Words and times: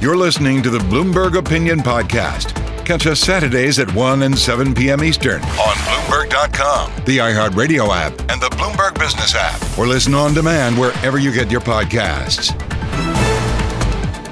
You're 0.00 0.16
listening 0.16 0.62
to 0.62 0.70
the 0.70 0.78
Bloomberg 0.78 1.36
Opinion 1.36 1.80
Podcast. 1.80 2.56
Catch 2.86 3.06
us 3.06 3.20
Saturdays 3.20 3.78
at 3.78 3.94
1 3.94 4.22
and 4.22 4.38
7 4.38 4.72
p.m. 4.72 5.04
Eastern 5.04 5.42
on 5.42 5.76
Bloomberg.com, 5.76 7.04
the 7.04 7.18
iHeartRadio 7.18 7.86
app, 7.94 8.18
and 8.30 8.40
the 8.40 8.48
Bloomberg 8.56 8.98
Business 8.98 9.34
app, 9.36 9.60
or 9.78 9.86
listen 9.86 10.14
on 10.14 10.32
demand 10.32 10.78
wherever 10.78 11.18
you 11.18 11.30
get 11.30 11.50
your 11.50 11.60
podcasts. 11.60 12.50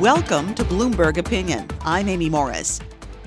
Welcome 0.01 0.55
to 0.55 0.65
Bloomberg 0.65 1.19
Opinion. 1.19 1.69
I'm 1.83 2.09
Amy 2.09 2.31
Morris. 2.31 2.81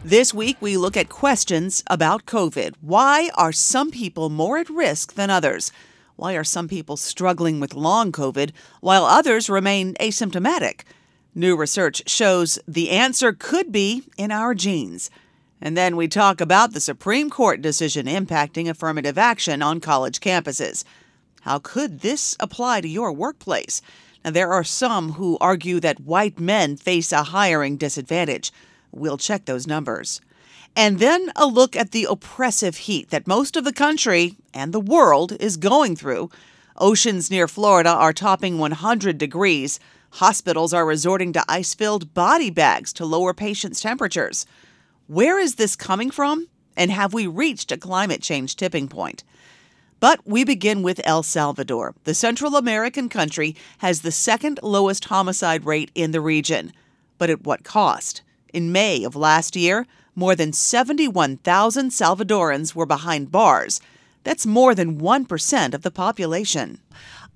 This 0.04 0.34
week, 0.34 0.58
we 0.60 0.78
look 0.78 0.98
at 0.98 1.10
questions 1.10 1.84
about 1.86 2.26
COVID. 2.26 2.74
Why 2.82 3.30
are 3.36 3.52
some 3.52 3.92
people 3.92 4.32
more 4.32 4.58
at 4.58 4.68
risk 4.68 5.14
than 5.14 5.30
others? 5.30 5.72
Why 6.16 6.34
are 6.34 6.44
some 6.44 6.68
people 6.68 6.98
struggling 6.98 7.60
with 7.60 7.76
long 7.76 8.12
COVID 8.12 8.50
while 8.80 9.06
others 9.06 9.48
remain 9.48 9.94
asymptomatic? 10.00 10.82
New 11.34 11.56
research 11.56 12.04
shows 12.08 12.60
the 12.68 12.90
answer 12.90 13.32
could 13.32 13.72
be 13.72 14.04
in 14.18 14.32
our 14.32 14.54
genes. 14.54 15.10
And 15.62 15.78
then 15.78 15.96
we 15.96 16.08
talk 16.08 16.42
about 16.42 16.74
the 16.74 16.82
Supreme 16.82 17.30
Court 17.30 17.62
decision 17.62 18.06
impacting 18.06 18.68
affirmative 18.68 19.18
action 19.18 19.62
on 19.62 19.80
college 19.80 20.20
campuses. 20.20 20.84
How 21.42 21.60
could 21.60 22.02
this 22.02 22.36
apply 22.40 22.82
to 22.82 22.88
your 22.88 23.14
workplace? 23.14 23.82
Now, 24.26 24.32
there 24.32 24.52
are 24.52 24.64
some 24.64 25.14
who 25.14 25.38
argue 25.40 25.80
that 25.80 26.02
white 26.02 26.40
men 26.40 26.76
face 26.76 27.12
a 27.12 27.24
hiring 27.24 27.78
disadvantage. 27.78 28.52
We'll 28.92 29.18
check 29.18 29.46
those 29.46 29.66
numbers. 29.66 30.20
And 30.76 31.00
then 31.00 31.32
a 31.36 31.46
look 31.46 31.76
at 31.76 31.92
the 31.92 32.08
oppressive 32.10 32.78
heat 32.78 33.10
that 33.10 33.26
most 33.26 33.56
of 33.56 33.64
the 33.64 33.74
country 33.74 34.36
and 34.54 34.74
the 34.74 34.80
world 34.80 35.34
is 35.40 35.58
going 35.58 35.96
through. 35.96 36.30
Oceans 36.78 37.32
near 37.32 37.48
Florida 37.48 37.90
are 37.90 38.14
topping 38.14 38.58
100 38.58 39.18
degrees. 39.18 39.80
Hospitals 40.16 40.74
are 40.74 40.86
resorting 40.86 41.32
to 41.34 41.46
ice 41.48 41.74
filled 41.74 42.14
body 42.14 42.50
bags 42.50 42.92
to 42.94 43.06
lower 43.06 43.34
patients' 43.34 43.80
temperatures. 43.80 44.46
Where 45.08 45.40
is 45.40 45.56
this 45.56 45.76
coming 45.76 46.12
from? 46.12 46.48
And 46.76 46.92
have 46.92 47.14
we 47.14 47.28
reached 47.28 47.72
a 47.72 47.78
climate 47.78 48.22
change 48.22 48.56
tipping 48.56 48.88
point? 48.88 49.24
But 50.02 50.20
we 50.26 50.44
begin 50.44 50.84
with 50.84 51.00
El 51.06 51.24
Salvador. 51.24 51.96
The 52.04 52.14
Central 52.14 52.56
American 52.56 53.08
country 53.08 53.56
has 53.78 54.02
the 54.02 54.12
second 54.12 54.60
lowest 54.62 55.06
homicide 55.06 55.66
rate 55.66 55.92
in 55.96 56.12
the 56.12 56.22
region. 56.22 56.74
But 57.18 57.30
at 57.30 57.44
what 57.44 57.64
cost? 57.64 58.22
In 58.54 58.72
May 58.72 59.04
of 59.04 59.16
last 59.16 59.56
year, 59.56 59.86
more 60.16 60.36
than 60.36 60.52
71,000 60.52 61.90
Salvadorans 61.90 62.76
were 62.76 62.86
behind 62.86 63.32
bars. 63.32 63.80
That's 64.24 64.46
more 64.46 64.76
than 64.76 65.00
1% 65.00 65.74
of 65.74 65.84
the 65.84 65.92
population. 65.92 66.80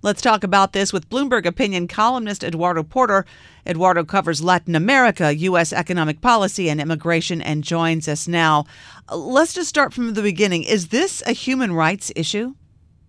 Let's 0.01 0.21
talk 0.21 0.43
about 0.43 0.73
this 0.73 0.93
with 0.93 1.09
Bloomberg 1.09 1.45
opinion 1.45 1.87
columnist 1.87 2.43
Eduardo 2.43 2.83
Porter. 2.83 3.25
Eduardo 3.65 4.03
covers 4.03 4.43
Latin 4.43 4.75
America, 4.75 5.35
U.S. 5.35 5.73
economic 5.73 6.21
policy, 6.21 6.69
and 6.69 6.79
immigration 6.79 7.41
and 7.41 7.63
joins 7.63 8.07
us 8.07 8.27
now. 8.27 8.65
Let's 9.11 9.53
just 9.53 9.69
start 9.69 9.93
from 9.93 10.13
the 10.13 10.21
beginning. 10.21 10.63
Is 10.63 10.89
this 10.89 11.23
a 11.25 11.31
human 11.31 11.73
rights 11.73 12.11
issue? 12.15 12.53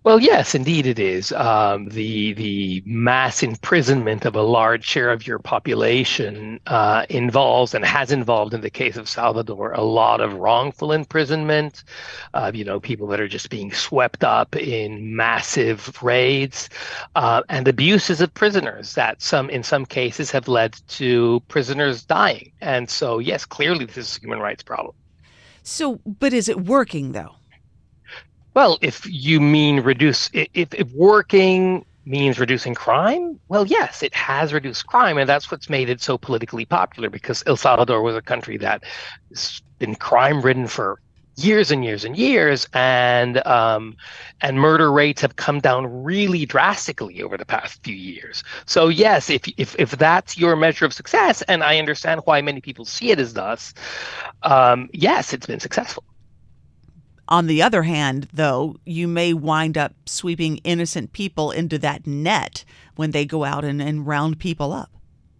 Well, 0.06 0.20
yes, 0.20 0.54
indeed 0.54 0.86
it 0.86 1.00
is. 1.00 1.32
Um, 1.32 1.88
the 1.88 2.32
the 2.34 2.80
mass 2.86 3.42
imprisonment 3.42 4.24
of 4.24 4.36
a 4.36 4.42
large 4.42 4.84
share 4.84 5.10
of 5.10 5.26
your 5.26 5.40
population 5.40 6.60
uh, 6.68 7.06
involves 7.08 7.74
and 7.74 7.84
has 7.84 8.12
involved, 8.12 8.54
in 8.54 8.60
the 8.60 8.70
case 8.70 8.96
of 8.96 9.08
Salvador, 9.08 9.72
a 9.72 9.82
lot 9.82 10.20
of 10.20 10.34
wrongful 10.34 10.92
imprisonment. 10.92 11.82
Uh, 12.34 12.52
you 12.54 12.64
know, 12.64 12.78
people 12.78 13.08
that 13.08 13.20
are 13.20 13.26
just 13.26 13.50
being 13.50 13.72
swept 13.72 14.22
up 14.22 14.54
in 14.54 15.16
massive 15.16 16.00
raids 16.00 16.68
uh, 17.16 17.42
and 17.48 17.66
abuses 17.66 18.20
of 18.20 18.32
prisoners 18.32 18.94
that 18.94 19.20
some, 19.20 19.50
in 19.50 19.64
some 19.64 19.84
cases, 19.84 20.30
have 20.30 20.46
led 20.46 20.78
to 20.86 21.42
prisoners 21.48 22.04
dying. 22.04 22.52
And 22.60 22.88
so, 22.88 23.18
yes, 23.18 23.44
clearly 23.44 23.86
this 23.86 23.96
is 23.96 24.18
a 24.18 24.20
human 24.20 24.38
rights 24.38 24.62
problem. 24.62 24.94
So, 25.64 25.98
but 26.06 26.32
is 26.32 26.48
it 26.48 26.60
working 26.60 27.10
though? 27.10 27.34
Well, 28.56 28.78
if 28.80 29.04
you 29.04 29.38
mean 29.38 29.80
reduce, 29.80 30.30
if, 30.32 30.72
if 30.72 30.90
working 30.92 31.84
means 32.06 32.40
reducing 32.40 32.74
crime, 32.74 33.38
well, 33.48 33.66
yes, 33.66 34.02
it 34.02 34.14
has 34.14 34.54
reduced 34.54 34.86
crime, 34.86 35.18
and 35.18 35.28
that's 35.28 35.50
what's 35.50 35.68
made 35.68 35.90
it 35.90 36.00
so 36.00 36.16
politically 36.16 36.64
popular. 36.64 37.10
Because 37.10 37.44
El 37.46 37.58
Salvador 37.58 38.00
was 38.00 38.16
a 38.16 38.22
country 38.22 38.56
that's 38.56 39.60
been 39.78 39.94
crime-ridden 39.94 40.68
for 40.68 41.02
years 41.36 41.70
and 41.70 41.84
years 41.84 42.06
and 42.06 42.16
years, 42.16 42.66
and 42.72 43.46
um, 43.46 43.94
and 44.40 44.58
murder 44.58 44.90
rates 44.90 45.20
have 45.20 45.36
come 45.36 45.60
down 45.60 46.02
really 46.02 46.46
drastically 46.46 47.22
over 47.22 47.36
the 47.36 47.44
past 47.44 47.84
few 47.84 47.94
years. 47.94 48.42
So 48.64 48.88
yes, 48.88 49.28
if 49.28 49.42
if 49.58 49.76
if 49.78 49.90
that's 49.90 50.38
your 50.38 50.56
measure 50.56 50.86
of 50.86 50.94
success, 50.94 51.42
and 51.42 51.62
I 51.62 51.78
understand 51.78 52.22
why 52.24 52.40
many 52.40 52.62
people 52.62 52.86
see 52.86 53.10
it 53.10 53.20
as 53.20 53.34
thus, 53.34 53.74
um, 54.44 54.88
yes, 54.94 55.34
it's 55.34 55.44
been 55.44 55.60
successful. 55.60 56.04
On 57.28 57.46
the 57.46 57.62
other 57.62 57.82
hand, 57.82 58.28
though, 58.32 58.76
you 58.84 59.08
may 59.08 59.32
wind 59.32 59.76
up 59.76 59.94
sweeping 60.06 60.58
innocent 60.58 61.12
people 61.12 61.50
into 61.50 61.78
that 61.78 62.06
net 62.06 62.64
when 62.94 63.10
they 63.10 63.24
go 63.24 63.44
out 63.44 63.64
and, 63.64 63.82
and 63.82 64.06
round 64.06 64.38
people 64.38 64.72
up. 64.72 64.90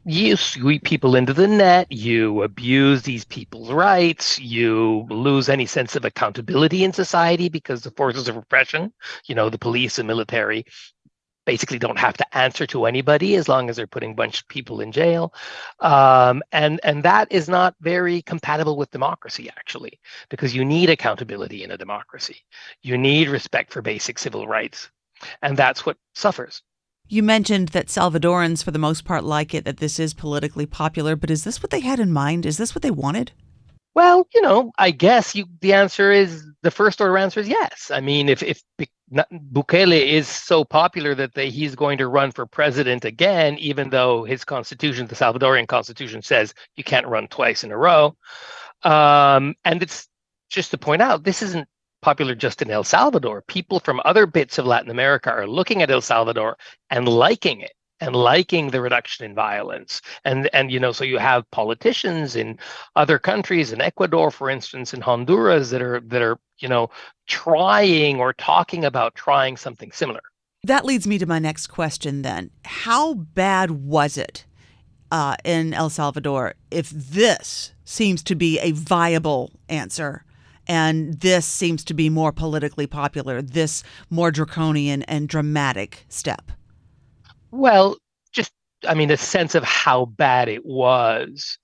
You 0.08 0.36
sweep 0.36 0.84
people 0.84 1.16
into 1.16 1.32
the 1.32 1.48
net, 1.48 1.91
you 1.91 2.42
abuse 2.44 3.02
these 3.02 3.25
people's 3.25 3.72
rights, 3.72 4.38
you 4.38 5.04
lose 5.10 5.48
any 5.48 5.66
sense 5.66 5.96
of 5.96 6.04
accountability 6.04 6.84
in 6.84 6.92
society 6.92 7.48
because 7.48 7.82
the 7.82 7.91
forces 7.91 8.28
of 8.28 8.36
repression, 8.36 8.92
you 9.26 9.34
know, 9.34 9.50
the 9.50 9.58
police 9.58 9.98
and 9.98 10.06
military, 10.06 10.64
basically 11.46 11.78
don't 11.78 11.98
have 11.98 12.16
to 12.18 12.36
answer 12.36 12.66
to 12.66 12.84
anybody 12.84 13.36
as 13.36 13.48
long 13.48 13.70
as 13.70 13.76
they're 13.76 13.86
putting 13.86 14.10
a 14.10 14.14
bunch 14.14 14.40
of 14.40 14.48
people 14.48 14.80
in 14.80 14.92
jail. 14.92 15.32
Um, 15.80 16.42
and, 16.52 16.78
and 16.82 17.02
that 17.04 17.28
is 17.30 17.48
not 17.48 17.74
very 17.80 18.20
compatible 18.22 18.76
with 18.76 18.90
democracy, 18.90 19.48
actually, 19.56 19.98
because 20.28 20.54
you 20.54 20.64
need 20.64 20.90
accountability 20.90 21.64
in 21.64 21.70
a 21.70 21.78
democracy. 21.78 22.44
You 22.82 22.98
need 22.98 23.28
respect 23.28 23.72
for 23.72 23.80
basic 23.80 24.18
civil 24.18 24.46
rights. 24.46 24.90
And 25.40 25.56
that's 25.56 25.86
what 25.86 25.96
suffers. 26.14 26.62
You 27.08 27.22
mentioned 27.22 27.68
that 27.68 27.86
Salvadorans, 27.86 28.64
for 28.64 28.72
the 28.72 28.80
most 28.80 29.04
part, 29.04 29.22
like 29.22 29.54
it, 29.54 29.64
that 29.64 29.78
this 29.78 30.00
is 30.00 30.12
politically 30.12 30.66
popular, 30.66 31.14
but 31.14 31.30
is 31.30 31.44
this 31.44 31.62
what 31.62 31.70
they 31.70 31.80
had 31.80 32.00
in 32.00 32.12
mind? 32.12 32.44
Is 32.44 32.58
this 32.58 32.74
what 32.74 32.82
they 32.82 32.90
wanted? 32.90 33.30
Well, 33.96 34.28
you 34.34 34.42
know, 34.42 34.72
I 34.76 34.90
guess 34.90 35.34
you, 35.34 35.46
the 35.62 35.72
answer 35.72 36.12
is 36.12 36.46
the 36.60 36.70
first 36.70 37.00
order 37.00 37.16
answer 37.16 37.40
is 37.40 37.48
yes. 37.48 37.90
I 37.90 38.00
mean, 38.02 38.28
if 38.28 38.42
if 38.42 38.62
Bukele 39.54 40.06
is 40.06 40.28
so 40.28 40.66
popular 40.66 41.14
that 41.14 41.32
they, 41.32 41.48
he's 41.48 41.74
going 41.74 41.96
to 41.96 42.06
run 42.06 42.30
for 42.30 42.44
president 42.44 43.06
again, 43.06 43.56
even 43.56 43.88
though 43.88 44.24
his 44.24 44.44
constitution, 44.44 45.06
the 45.06 45.14
Salvadorian 45.14 45.66
constitution, 45.66 46.20
says 46.20 46.52
you 46.76 46.84
can't 46.84 47.06
run 47.06 47.26
twice 47.28 47.64
in 47.64 47.72
a 47.72 47.78
row. 47.78 48.14
Um, 48.82 49.54
and 49.64 49.82
it's 49.82 50.08
just 50.50 50.72
to 50.72 50.78
point 50.78 51.00
out, 51.00 51.24
this 51.24 51.40
isn't 51.40 51.66
popular 52.02 52.34
just 52.34 52.60
in 52.60 52.70
El 52.70 52.84
Salvador. 52.84 53.44
People 53.48 53.80
from 53.80 54.02
other 54.04 54.26
bits 54.26 54.58
of 54.58 54.66
Latin 54.66 54.90
America 54.90 55.30
are 55.30 55.46
looking 55.46 55.80
at 55.80 55.90
El 55.90 56.02
Salvador 56.02 56.58
and 56.90 57.08
liking 57.08 57.62
it 57.62 57.72
and 58.00 58.14
liking 58.14 58.70
the 58.70 58.80
reduction 58.80 59.24
in 59.24 59.34
violence. 59.34 60.00
And 60.24 60.48
and 60.52 60.70
you 60.70 60.80
know 60.80 60.92
so 60.92 61.04
you 61.04 61.18
have 61.18 61.50
politicians 61.50 62.36
in 62.36 62.58
other 62.94 63.18
countries 63.18 63.72
in 63.72 63.80
ecuador 63.80 64.30
for 64.30 64.50
instance 64.50 64.92
in 64.92 65.00
honduras 65.00 65.70
that 65.70 65.82
are 65.82 66.00
that 66.00 66.22
are 66.22 66.38
you 66.58 66.68
know 66.68 66.90
trying 67.26 68.20
or 68.20 68.32
talking 68.32 68.84
about 68.84 69.14
trying 69.14 69.56
something 69.56 69.92
similar. 69.92 70.20
That 70.64 70.84
leads 70.84 71.06
me 71.06 71.18
to 71.18 71.26
my 71.26 71.38
next 71.38 71.68
question 71.68 72.22
then. 72.22 72.50
How 72.64 73.14
bad 73.14 73.70
was 73.70 74.16
it 74.16 74.44
uh, 75.10 75.36
in 75.44 75.72
el 75.74 75.90
salvador 75.90 76.54
if 76.70 76.90
this 76.90 77.72
seems 77.84 78.22
to 78.24 78.34
be 78.34 78.58
a 78.58 78.72
viable 78.72 79.52
answer 79.68 80.24
and 80.68 81.20
this 81.20 81.46
seems 81.46 81.84
to 81.84 81.94
be 81.94 82.10
more 82.10 82.32
politically 82.32 82.86
popular 82.86 83.40
this 83.40 83.84
more 84.10 84.30
draconian 84.30 85.02
and 85.04 85.28
dramatic 85.28 86.04
step 86.08 86.50
well, 87.56 87.97
just 88.33 88.53
I 88.87 88.94
mean, 88.94 89.11
a 89.11 89.17
sense 89.17 89.55
of 89.55 89.65
how 89.65 90.06
bad 90.06 90.49
it 90.49 90.65
was. 90.65 91.58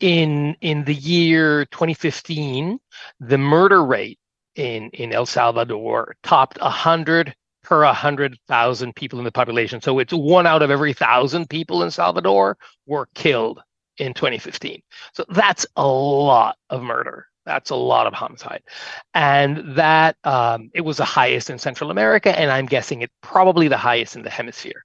In 0.00 0.54
in 0.60 0.84
the 0.84 0.94
year 0.94 1.64
2015, 1.66 2.78
the 3.20 3.38
murder 3.38 3.84
rate 3.84 4.18
in 4.54 4.90
in 4.90 5.12
El 5.12 5.26
Salvador 5.26 6.14
topped 6.22 6.60
100 6.60 7.34
per 7.62 7.84
100,000 7.84 8.94
people 8.96 9.18
in 9.18 9.24
the 9.24 9.32
population. 9.32 9.80
So 9.80 9.98
it's 9.98 10.12
one 10.12 10.46
out 10.46 10.62
of 10.62 10.70
every 10.70 10.92
thousand 10.92 11.48
people 11.48 11.82
in 11.82 11.90
Salvador 11.90 12.58
were 12.86 13.08
killed 13.14 13.62
in 13.98 14.14
2015. 14.14 14.82
So 15.12 15.24
that's 15.30 15.64
a 15.76 15.86
lot 15.86 16.56
of 16.70 16.82
murder. 16.82 17.26
That's 17.44 17.70
a 17.70 17.76
lot 17.76 18.06
of 18.06 18.14
homicide. 18.14 18.62
And 19.14 19.76
that 19.76 20.16
um, 20.24 20.70
it 20.74 20.82
was 20.82 20.98
the 20.98 21.04
highest 21.04 21.50
in 21.50 21.58
Central 21.58 21.90
America, 21.90 22.38
and 22.38 22.50
I'm 22.50 22.66
guessing 22.66 23.02
it 23.02 23.10
probably 23.20 23.68
the 23.68 23.76
highest 23.76 24.16
in 24.16 24.22
the 24.22 24.30
hemisphere, 24.30 24.84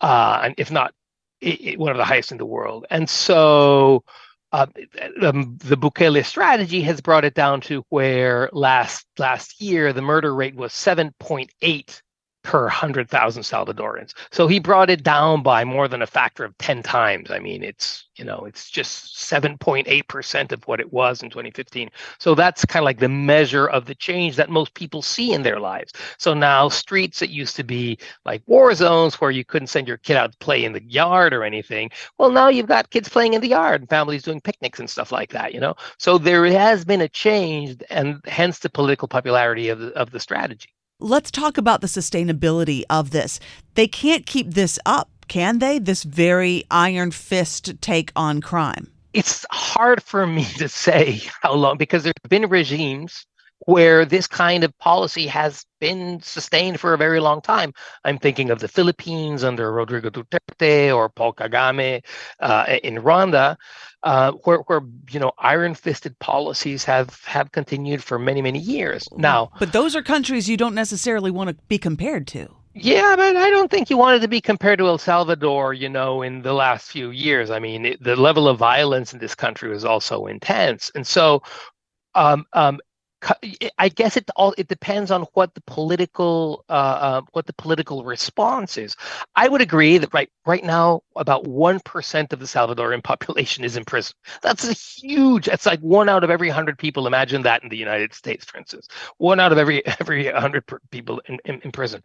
uh, 0.00 0.40
and 0.44 0.54
if 0.58 0.70
not 0.70 0.92
it, 1.40 1.60
it, 1.60 1.78
one 1.78 1.90
of 1.92 1.96
the 1.96 2.04
highest 2.04 2.32
in 2.32 2.38
the 2.38 2.46
world. 2.46 2.86
And 2.90 3.08
so 3.08 4.04
uh, 4.52 4.66
um, 5.22 5.56
the 5.58 5.76
Bukele 5.76 6.24
strategy 6.24 6.82
has 6.82 7.00
brought 7.00 7.24
it 7.24 7.34
down 7.34 7.60
to 7.62 7.84
where 7.88 8.48
last 8.52 9.06
last 9.18 9.60
year 9.60 9.92
the 9.92 10.02
murder 10.02 10.34
rate 10.34 10.54
was 10.54 10.72
7.8 10.72 12.02
per 12.46 12.62
100,000 12.62 13.42
Salvadorans. 13.42 14.14
So 14.30 14.46
he 14.46 14.60
brought 14.60 14.88
it 14.88 15.02
down 15.02 15.42
by 15.42 15.64
more 15.64 15.88
than 15.88 16.00
a 16.00 16.06
factor 16.06 16.44
of 16.44 16.56
10 16.58 16.80
times. 16.80 17.28
I 17.28 17.40
mean, 17.40 17.64
it's, 17.64 18.06
you 18.14 18.24
know, 18.24 18.44
it's 18.46 18.70
just 18.70 19.16
7.8% 19.16 20.52
of 20.52 20.62
what 20.68 20.78
it 20.78 20.92
was 20.92 21.24
in 21.24 21.28
2015. 21.28 21.90
So 22.20 22.36
that's 22.36 22.64
kind 22.64 22.84
of 22.84 22.84
like 22.84 23.00
the 23.00 23.08
measure 23.08 23.66
of 23.66 23.86
the 23.86 23.96
change 23.96 24.36
that 24.36 24.48
most 24.48 24.74
people 24.74 25.02
see 25.02 25.32
in 25.32 25.42
their 25.42 25.58
lives. 25.58 25.92
So 26.18 26.34
now 26.34 26.68
streets 26.68 27.18
that 27.18 27.30
used 27.30 27.56
to 27.56 27.64
be 27.64 27.98
like 28.24 28.42
war 28.46 28.72
zones 28.76 29.20
where 29.20 29.32
you 29.32 29.44
couldn't 29.44 29.66
send 29.66 29.88
your 29.88 29.96
kid 29.96 30.16
out 30.16 30.30
to 30.30 30.38
play 30.38 30.64
in 30.64 30.72
the 30.72 30.84
yard 30.84 31.34
or 31.34 31.42
anything, 31.42 31.90
well, 32.16 32.30
now 32.30 32.46
you've 32.46 32.68
got 32.68 32.90
kids 32.90 33.08
playing 33.08 33.34
in 33.34 33.40
the 33.40 33.48
yard 33.48 33.80
and 33.80 33.90
families 33.90 34.22
doing 34.22 34.40
picnics 34.40 34.78
and 34.78 34.88
stuff 34.88 35.10
like 35.10 35.32
that, 35.32 35.52
you 35.52 35.58
know? 35.58 35.74
So 35.98 36.16
there 36.16 36.46
has 36.46 36.84
been 36.84 37.00
a 37.00 37.08
change 37.08 37.82
and 37.90 38.20
hence 38.24 38.60
the 38.60 38.70
political 38.70 39.08
popularity 39.08 39.68
of 39.68 39.80
the, 39.80 39.88
of 39.98 40.12
the 40.12 40.20
strategy. 40.20 40.68
Let's 40.98 41.30
talk 41.30 41.58
about 41.58 41.82
the 41.82 41.88
sustainability 41.88 42.82
of 42.88 43.10
this. 43.10 43.38
They 43.74 43.86
can't 43.86 44.24
keep 44.24 44.54
this 44.54 44.78
up, 44.86 45.10
can 45.28 45.58
they? 45.58 45.78
This 45.78 46.04
very 46.04 46.64
iron 46.70 47.10
fist 47.10 47.74
take 47.82 48.12
on 48.16 48.40
crime. 48.40 48.90
It's 49.12 49.44
hard 49.50 50.02
for 50.02 50.26
me 50.26 50.44
to 50.56 50.70
say 50.70 51.20
how 51.42 51.52
long 51.52 51.76
because 51.76 52.04
there 52.04 52.14
have 52.22 52.30
been 52.30 52.46
regimes 52.46 53.26
where 53.60 54.04
this 54.04 54.26
kind 54.26 54.64
of 54.64 54.76
policy 54.78 55.26
has 55.26 55.64
been 55.80 56.20
sustained 56.20 56.78
for 56.78 56.94
a 56.94 56.98
very 56.98 57.20
long 57.20 57.40
time. 57.40 57.72
I'm 58.04 58.18
thinking 58.18 58.50
of 58.50 58.60
the 58.60 58.68
Philippines 58.68 59.44
under 59.44 59.72
Rodrigo 59.72 60.10
Duterte 60.10 60.94
or 60.94 61.08
Paul 61.08 61.32
Kagame 61.32 62.04
uh, 62.40 62.76
in 62.82 62.96
Rwanda, 62.96 63.56
uh, 64.02 64.32
where, 64.44 64.58
where 64.58 64.82
you 65.10 65.20
know 65.20 65.32
iron-fisted 65.38 66.18
policies 66.18 66.84
have 66.84 67.22
have 67.24 67.52
continued 67.52 68.02
for 68.02 68.18
many 68.18 68.42
many 68.42 68.58
years 68.58 69.08
now. 69.16 69.50
But 69.58 69.72
those 69.72 69.96
are 69.96 70.02
countries 70.02 70.48
you 70.48 70.56
don't 70.56 70.74
necessarily 70.74 71.30
want 71.30 71.50
to 71.50 71.56
be 71.68 71.78
compared 71.78 72.26
to. 72.28 72.48
Yeah, 72.78 73.16
but 73.16 73.36
I 73.36 73.48
don't 73.48 73.70
think 73.70 73.88
you 73.88 73.96
wanted 73.96 74.20
to 74.20 74.28
be 74.28 74.42
compared 74.42 74.78
to 74.80 74.86
El 74.86 74.98
Salvador, 74.98 75.72
you 75.72 75.88
know, 75.88 76.20
in 76.20 76.42
the 76.42 76.52
last 76.52 76.90
few 76.90 77.10
years. 77.10 77.50
I 77.50 77.58
mean, 77.58 77.86
it, 77.86 78.02
the 78.02 78.16
level 78.16 78.48
of 78.48 78.58
violence 78.58 79.14
in 79.14 79.18
this 79.18 79.34
country 79.34 79.70
was 79.70 79.86
also 79.86 80.26
intense. 80.26 80.90
And 80.94 81.06
so 81.06 81.42
um, 82.14 82.44
um, 82.52 82.80
I 83.78 83.88
guess 83.88 84.16
it 84.16 84.30
all 84.36 84.54
it 84.58 84.68
depends 84.68 85.10
on 85.10 85.22
what 85.34 85.54
the 85.54 85.62
political 85.62 86.64
uh, 86.68 86.72
uh, 86.72 87.22
what 87.32 87.46
the 87.46 87.52
political 87.54 88.04
response 88.04 88.76
is. 88.78 88.96
I 89.34 89.48
would 89.48 89.60
agree 89.60 89.98
that 89.98 90.12
right 90.14 90.30
right 90.44 90.64
now 90.64 91.02
about 91.16 91.46
one 91.46 91.80
percent 91.80 92.32
of 92.32 92.40
the 92.40 92.46
Salvadoran 92.46 93.02
population 93.04 93.64
is 93.64 93.76
in 93.76 93.84
prison. 93.84 94.14
That's 94.42 94.68
a 94.68 94.72
huge. 94.72 95.46
That's 95.46 95.66
like 95.66 95.80
one 95.80 96.08
out 96.08 96.24
of 96.24 96.30
every 96.30 96.48
hundred 96.50 96.78
people. 96.78 97.06
Imagine 97.06 97.42
that 97.42 97.62
in 97.62 97.68
the 97.68 97.76
United 97.76 98.14
States, 98.14 98.44
for 98.44 98.58
instance, 98.58 98.88
one 99.18 99.40
out 99.40 99.52
of 99.52 99.58
every 99.58 99.84
every 100.00 100.26
hundred 100.26 100.64
people 100.90 101.20
in, 101.28 101.38
in, 101.44 101.60
in 101.62 101.72
prison. 101.72 102.02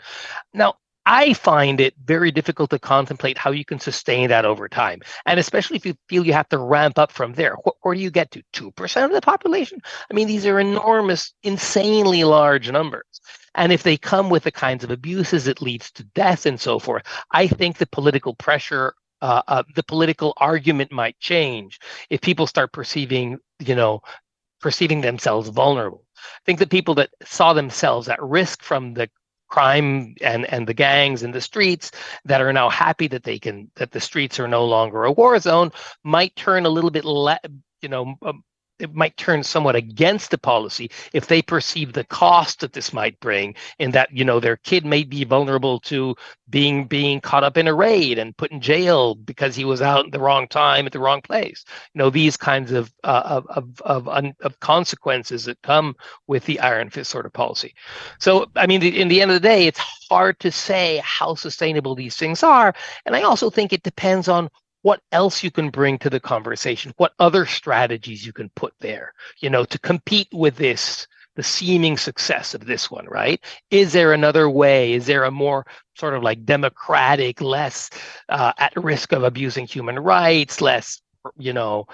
Now 0.53 0.75
I 1.05 1.33
find 1.33 1.81
it 1.81 1.95
very 2.05 2.31
difficult 2.31 2.69
to 2.69 2.79
contemplate 2.79 3.37
how 3.37 3.51
you 3.51 3.65
can 3.65 3.79
sustain 3.79 4.29
that 4.29 4.45
over 4.45 4.69
time. 4.69 5.01
And 5.25 5.39
especially 5.39 5.77
if 5.77 5.85
you 5.85 5.95
feel 6.07 6.25
you 6.25 6.33
have 6.33 6.49
to 6.49 6.59
ramp 6.59 6.99
up 6.99 7.11
from 7.11 7.33
there. 7.33 7.55
Where, 7.63 7.73
where 7.81 7.95
do 7.95 8.01
you 8.01 8.11
get 8.11 8.31
to? 8.31 8.43
2% 8.53 9.05
of 9.05 9.11
the 9.11 9.21
population? 9.21 9.79
I 10.09 10.13
mean, 10.13 10.27
these 10.27 10.45
are 10.45 10.59
enormous, 10.59 11.33
insanely 11.43 12.23
large 12.23 12.69
numbers. 12.69 13.21
And 13.55 13.71
if 13.71 13.83
they 13.83 13.97
come 13.97 14.29
with 14.29 14.43
the 14.43 14.51
kinds 14.51 14.83
of 14.83 14.91
abuses 14.91 15.47
it 15.47 15.61
leads 15.61 15.91
to 15.91 16.03
death 16.03 16.45
and 16.45 16.59
so 16.59 16.79
forth, 16.79 17.03
I 17.31 17.47
think 17.47 17.77
the 17.77 17.87
political 17.87 18.35
pressure, 18.35 18.93
uh, 19.21 19.41
uh, 19.47 19.63
the 19.75 19.83
political 19.83 20.33
argument 20.37 20.91
might 20.91 21.19
change 21.19 21.79
if 22.09 22.21
people 22.21 22.47
start 22.47 22.71
perceiving, 22.71 23.39
you 23.59 23.75
know, 23.75 24.01
perceiving 24.61 25.01
themselves 25.01 25.49
vulnerable. 25.49 26.05
I 26.15 26.39
think 26.45 26.59
the 26.59 26.67
people 26.67 26.95
that 26.95 27.09
saw 27.23 27.53
themselves 27.53 28.07
at 28.07 28.21
risk 28.21 28.61
from 28.61 28.93
the 28.93 29.09
crime 29.51 30.15
and 30.21 30.45
and 30.45 30.67
the 30.67 30.73
gangs 30.73 31.23
in 31.23 31.31
the 31.31 31.41
streets 31.41 31.91
that 32.25 32.41
are 32.41 32.53
now 32.53 32.69
happy 32.69 33.07
that 33.09 33.23
they 33.23 33.37
can 33.37 33.69
that 33.75 33.91
the 33.91 33.99
streets 33.99 34.39
are 34.39 34.47
no 34.47 34.65
longer 34.65 35.03
a 35.05 35.11
war 35.11 35.37
zone 35.39 35.71
might 36.03 36.35
turn 36.35 36.65
a 36.65 36.69
little 36.69 36.89
bit 36.91 37.05
le- 37.05 37.39
you 37.81 37.89
know 37.89 38.15
it 38.81 38.93
might 38.93 39.15
turn 39.17 39.43
somewhat 39.43 39.75
against 39.75 40.31
the 40.31 40.37
policy 40.37 40.89
if 41.13 41.27
they 41.27 41.41
perceive 41.41 41.93
the 41.93 42.03
cost 42.05 42.59
that 42.61 42.73
this 42.73 42.93
might 42.93 43.19
bring 43.19 43.55
and 43.79 43.93
that 43.93 44.09
you 44.11 44.25
know 44.25 44.39
their 44.39 44.57
kid 44.57 44.85
may 44.85 45.03
be 45.03 45.23
vulnerable 45.23 45.79
to 45.79 46.15
being 46.49 46.85
being 46.85 47.21
caught 47.21 47.43
up 47.43 47.57
in 47.57 47.67
a 47.67 47.73
raid 47.73 48.17
and 48.19 48.35
put 48.37 48.51
in 48.51 48.59
jail 48.61 49.15
because 49.15 49.55
he 49.55 49.65
was 49.65 49.81
out 49.81 50.05
at 50.05 50.11
the 50.11 50.19
wrong 50.19 50.47
time 50.47 50.85
at 50.85 50.91
the 50.91 50.99
wrong 50.99 51.21
place. 51.21 51.63
You 51.93 51.99
know 51.99 52.09
these 52.09 52.37
kinds 52.37 52.71
of 52.71 52.91
uh, 53.03 53.41
of 53.47 53.81
of 53.81 54.07
of, 54.07 54.25
of 54.41 54.59
consequences 54.59 55.45
that 55.45 55.61
come 55.61 55.95
with 56.27 56.45
the 56.45 56.59
iron 56.59 56.89
fist 56.89 57.09
sort 57.11 57.25
of 57.25 57.33
policy. 57.33 57.73
So 58.19 58.47
i 58.55 58.67
mean 58.67 58.83
in 58.83 59.07
the 59.07 59.21
end 59.21 59.31
of 59.31 59.35
the 59.35 59.47
day 59.47 59.67
it's 59.67 59.79
hard 59.79 60.39
to 60.39 60.51
say 60.51 61.01
how 61.03 61.35
sustainable 61.35 61.95
these 61.95 62.15
things 62.15 62.43
are. 62.43 62.73
And 63.05 63.15
i 63.15 63.21
also 63.21 63.49
think 63.49 63.73
it 63.73 63.83
depends 63.83 64.27
on 64.27 64.49
what 64.81 65.01
else 65.11 65.43
you 65.43 65.51
can 65.51 65.69
bring 65.69 65.97
to 65.99 66.09
the 66.09 66.19
conversation, 66.19 66.93
what 66.97 67.13
other 67.19 67.45
strategies 67.45 68.25
you 68.25 68.33
can 68.33 68.49
put 68.55 68.73
there, 68.79 69.13
you 69.39 69.49
know, 69.49 69.63
to 69.65 69.79
compete 69.79 70.27
with 70.31 70.55
this, 70.55 71.07
the 71.35 71.43
seeming 71.43 71.97
success 71.97 72.53
of 72.53 72.65
this 72.65 72.89
one, 72.89 73.05
right? 73.07 73.43
Is 73.69 73.93
there 73.93 74.13
another 74.13 74.49
way? 74.49 74.93
Is 74.93 75.05
there 75.05 75.23
a 75.23 75.31
more 75.31 75.65
sort 75.95 76.13
of 76.13 76.23
like 76.23 76.45
democratic, 76.45 77.41
less 77.41 77.89
uh, 78.29 78.53
at 78.57 78.73
risk 78.75 79.13
of 79.13 79.23
abusing 79.23 79.67
human 79.67 79.99
rights, 79.99 80.61
less 80.61 81.01
you 81.37 81.53
know 81.53 81.85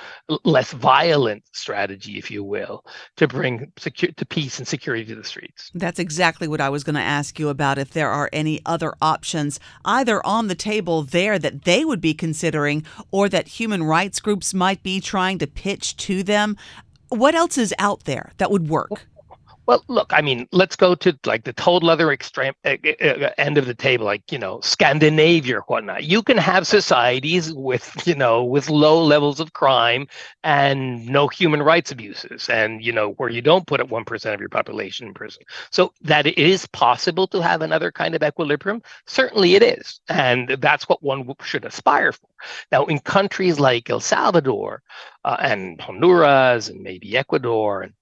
less 0.44 0.72
violent 0.72 1.44
strategy 1.52 2.18
if 2.18 2.32
you 2.32 2.44
will 2.44 2.86
to 3.18 3.28
bring 3.28 3.72
secure 3.78 4.12
to 4.14 4.26
peace 4.26 4.58
and 4.58 4.68
security 4.68 5.06
to 5.06 5.16
the 5.16 5.24
streets. 5.24 5.72
That's 5.74 6.00
exactly 6.00 6.48
what 6.48 6.62
i 6.62 6.70
was 6.70 6.84
going 6.84 6.96
to 6.96 7.02
ask 7.02 7.40
you 7.40 7.50
about 7.50 7.78
if 7.78 7.92
there 7.92 8.10
are 8.10 8.30
any 8.34 8.62
other 8.66 8.94
options 9.02 9.60
either 9.86 10.26
on 10.26 10.48
the 10.48 10.56
table 10.56 11.04
there 11.04 11.38
that 11.40 11.64
they 11.64 11.86
would 11.86 12.02
be 12.02 12.14
considering 12.14 12.86
or 13.12 13.30
that 13.30 13.48
human 13.48 13.84
rights 13.84 14.20
groups 14.20 14.54
might 14.54 14.82
be 14.84 15.00
trying 15.00 15.38
to 15.40 15.48
pitch 15.48 15.98
to 15.98 16.24
them. 16.24 16.58
What 17.10 17.36
else 17.36 17.58
is 17.58 17.74
out 17.80 18.04
there 18.04 18.32
that 18.38 18.52
would 18.52 18.70
work 18.70 19.08
well, 19.68 19.84
look, 19.90 20.14
I 20.14 20.22
mean, 20.22 20.48
let's 20.54 20.78
go 20.78 20.96
to 20.96 21.18
like 21.26 21.44
the 21.44 21.52
total 21.52 21.90
other 21.90 22.12
extreme 22.12 22.54
uh, 22.64 22.78
uh, 23.02 23.32
end 23.38 23.58
of 23.58 23.66
the 23.66 23.76
table, 23.76 24.06
like 24.06 24.32
you 24.32 24.40
know, 24.40 24.62
Scandinavia 24.62 25.58
or 25.58 25.62
whatnot. 25.68 26.06
You 26.06 26.24
can 26.24 26.38
have 26.38 26.66
societies 26.66 27.54
with 27.54 28.08
you 28.08 28.16
know 28.16 28.46
with 28.46 28.70
low 28.70 29.04
levels 29.04 29.42
of 29.42 29.52
crime 29.54 30.08
and 30.44 31.06
no 31.06 31.28
human 31.28 31.62
rights 31.62 31.92
abuses, 31.92 32.48
and 32.50 32.82
you 32.84 32.94
know 32.94 33.12
where 33.12 33.30
you 33.30 33.42
don't 33.42 33.68
put 33.68 33.82
at 33.82 33.90
one 33.90 34.06
percent 34.06 34.34
of 34.34 34.40
your 34.40 34.50
population 34.50 35.08
in 35.08 35.14
prison. 35.14 35.44
So 35.70 35.94
that 36.02 36.26
it 36.26 36.38
is 36.38 36.66
possible 36.68 37.28
to 37.28 37.42
have 37.42 37.62
another 37.62 37.92
kind 37.92 38.16
of 38.16 38.24
equilibrium. 38.24 38.82
Certainly, 39.06 39.56
it 39.56 39.64
is, 39.64 40.00
and 40.08 40.50
that's 40.62 40.88
what 40.88 41.04
one 41.04 41.30
should 41.44 41.66
aspire 41.66 42.14
for. 42.14 42.30
Now, 42.72 42.86
in 42.86 43.00
countries 43.00 43.60
like 43.60 43.90
El 43.90 44.00
Salvador 44.00 44.82
uh, 45.26 45.38
and 45.42 45.80
Honduras 45.82 46.70
and 46.70 46.82
maybe 46.82 47.18
Ecuador 47.18 47.82
and 47.82 47.94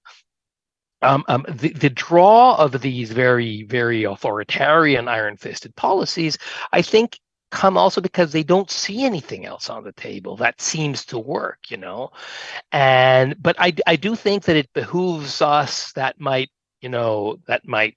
um, 1.06 1.24
um, 1.28 1.44
the, 1.48 1.70
the 1.70 1.90
draw 1.90 2.56
of 2.56 2.80
these 2.80 3.12
very, 3.12 3.62
very 3.64 4.04
authoritarian 4.04 5.08
iron 5.08 5.36
fisted 5.36 5.74
policies, 5.76 6.36
I 6.72 6.82
think, 6.82 7.18
come 7.50 7.78
also 7.78 8.00
because 8.00 8.32
they 8.32 8.42
don't 8.42 8.70
see 8.70 9.04
anything 9.04 9.46
else 9.46 9.70
on 9.70 9.84
the 9.84 9.92
table 9.92 10.36
that 10.36 10.60
seems 10.60 11.04
to 11.06 11.18
work, 11.18 11.70
you 11.70 11.76
know. 11.76 12.10
And 12.72 13.40
but 13.40 13.56
I, 13.58 13.72
I 13.86 13.96
do 13.96 14.16
think 14.16 14.44
that 14.44 14.56
it 14.56 14.72
behooves 14.72 15.40
us 15.40 15.92
that 15.92 16.20
might, 16.20 16.50
you 16.80 16.88
know, 16.88 17.38
that 17.46 17.66
might 17.66 17.96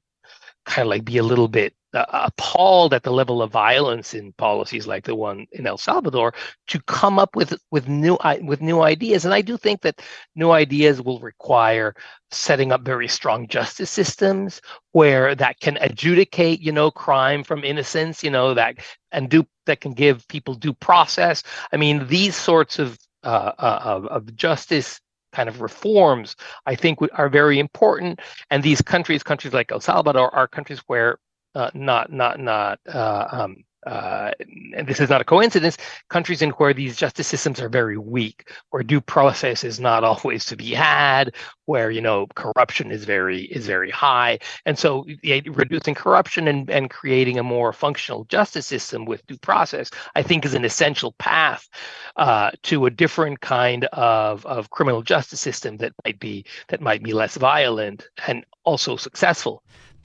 kind 0.65 0.85
of 0.85 0.89
like 0.89 1.03
be 1.03 1.17
a 1.17 1.23
little 1.23 1.47
bit 1.47 1.73
appalled 1.93 2.93
at 2.93 3.03
the 3.03 3.11
level 3.11 3.41
of 3.41 3.51
violence 3.51 4.13
in 4.13 4.31
policies 4.33 4.85
like 4.85 5.05
the 5.05 5.15
one 5.15 5.47
in 5.51 5.65
El 5.65 5.77
Salvador 5.77 6.33
to 6.67 6.79
come 6.81 7.17
up 7.17 7.35
with 7.35 7.53
with 7.71 7.87
new 7.87 8.17
with 8.41 8.61
new 8.61 8.81
ideas. 8.81 9.25
And 9.25 9.33
I 9.33 9.41
do 9.41 9.57
think 9.57 9.81
that 9.81 10.01
new 10.35 10.51
ideas 10.51 11.01
will 11.01 11.19
require 11.19 11.95
setting 12.31 12.71
up 12.71 12.81
very 12.81 13.07
strong 13.07 13.47
justice 13.47 13.89
systems 13.89 14.61
where 14.91 15.33
that 15.35 15.59
can 15.59 15.77
adjudicate 15.81 16.61
you 16.61 16.71
know 16.71 16.91
crime 16.91 17.43
from 17.43 17.63
innocence 17.63 18.23
you 18.23 18.29
know 18.29 18.53
that 18.53 18.77
and 19.11 19.29
do 19.29 19.45
that 19.65 19.81
can 19.81 19.93
give 19.93 20.27
people 20.27 20.53
due 20.53 20.73
process. 20.73 21.43
I 21.71 21.77
mean 21.77 22.07
these 22.07 22.35
sorts 22.35 22.77
of 22.77 22.99
uh, 23.23 23.51
uh, 23.57 23.81
of, 23.83 24.05
of 24.07 24.35
justice 24.35 25.01
kind 25.33 25.49
of 25.49 25.61
reforms 25.61 26.35
I 26.65 26.75
think 26.75 26.99
are 27.13 27.29
very 27.29 27.59
important. 27.59 28.19
And 28.51 28.61
these 28.61 28.81
countries 28.81 29.23
countries 29.23 29.53
like 29.53 29.71
El 29.71 29.79
Salvador 29.79 30.33
are 30.35 30.47
countries 30.47 30.79
where 30.87 31.17
uh, 31.55 31.71
not 31.73 32.11
not 32.11 32.39
not 32.39 32.79
uh, 32.87 33.27
um, 33.31 33.63
uh, 33.85 34.31
and 34.75 34.87
this 34.87 34.99
is 34.99 35.09
not 35.09 35.21
a 35.21 35.25
coincidence, 35.25 35.77
countries 36.09 36.41
in 36.41 36.49
where 36.51 36.73
these 36.73 36.97
justice 36.97 37.27
systems 37.27 37.61
are 37.61 37.69
very 37.69 37.97
weak, 37.97 38.51
where 38.71 38.83
due 38.83 38.99
process 38.99 39.63
is 39.63 39.79
not 39.79 40.03
always 40.03 40.43
to 40.45 40.55
be 40.57 40.71
had, 40.71 41.33
where 41.65 41.89
you 41.89 42.01
know 42.01 42.27
corruption 42.35 42.91
is 42.91 43.05
very 43.05 43.43
is 43.43 43.65
very 43.65 43.89
high, 43.89 44.37
and 44.65 44.77
so 44.77 45.05
reducing 45.47 45.95
corruption 45.95 46.47
and, 46.47 46.69
and 46.69 46.89
creating 46.89 47.39
a 47.39 47.43
more 47.43 47.71
functional 47.71 48.25
justice 48.25 48.67
system 48.67 49.05
with 49.05 49.25
due 49.27 49.37
process, 49.37 49.89
I 50.15 50.23
think, 50.23 50.45
is 50.45 50.53
an 50.53 50.65
essential 50.65 51.13
path 51.13 51.69
uh, 52.17 52.51
to 52.63 52.85
a 52.85 52.91
different 52.91 53.39
kind 53.39 53.85
of 53.85 54.45
of 54.45 54.69
criminal 54.71 55.01
justice 55.01 55.39
system 55.39 55.77
that 55.77 55.93
might 56.05 56.19
be 56.19 56.45
that 56.67 56.81
might 56.81 57.01
be 57.01 57.13
less 57.13 57.37
violent 57.37 58.09
and 58.27 58.45
also 58.65 58.97
successful. 58.97 59.63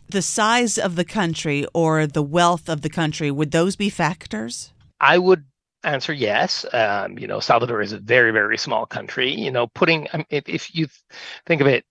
The 0.08 0.23
size 0.23 0.78
of 0.78 0.96
the 0.96 1.04
country 1.04 1.66
or 1.75 2.06
the 2.06 2.23
wealth 2.23 2.68
of 2.68 2.82
the 2.82 2.90
country, 2.90 3.30
would 3.30 3.50
those 3.50 3.76
be 3.76 3.90
factors? 3.90 4.73
I 5.00 5.18
would 5.18 5.44
answer 5.82 6.12
yes. 6.12 6.64
Um, 6.73 7.18
you 7.18 7.26
know, 7.26 7.40
Salvador 7.40 7.80
is 7.80 7.92
a 7.92 7.99
very, 7.99 8.30
very 8.30 8.58
small 8.58 8.87
country. 8.87 9.32
You 9.32 9.50
know, 9.50 9.66
putting, 9.68 10.08
if, 10.30 10.49
if 10.49 10.75
you 10.75 10.88
think 11.46 11.61
of 11.61 11.66
it 11.66 11.84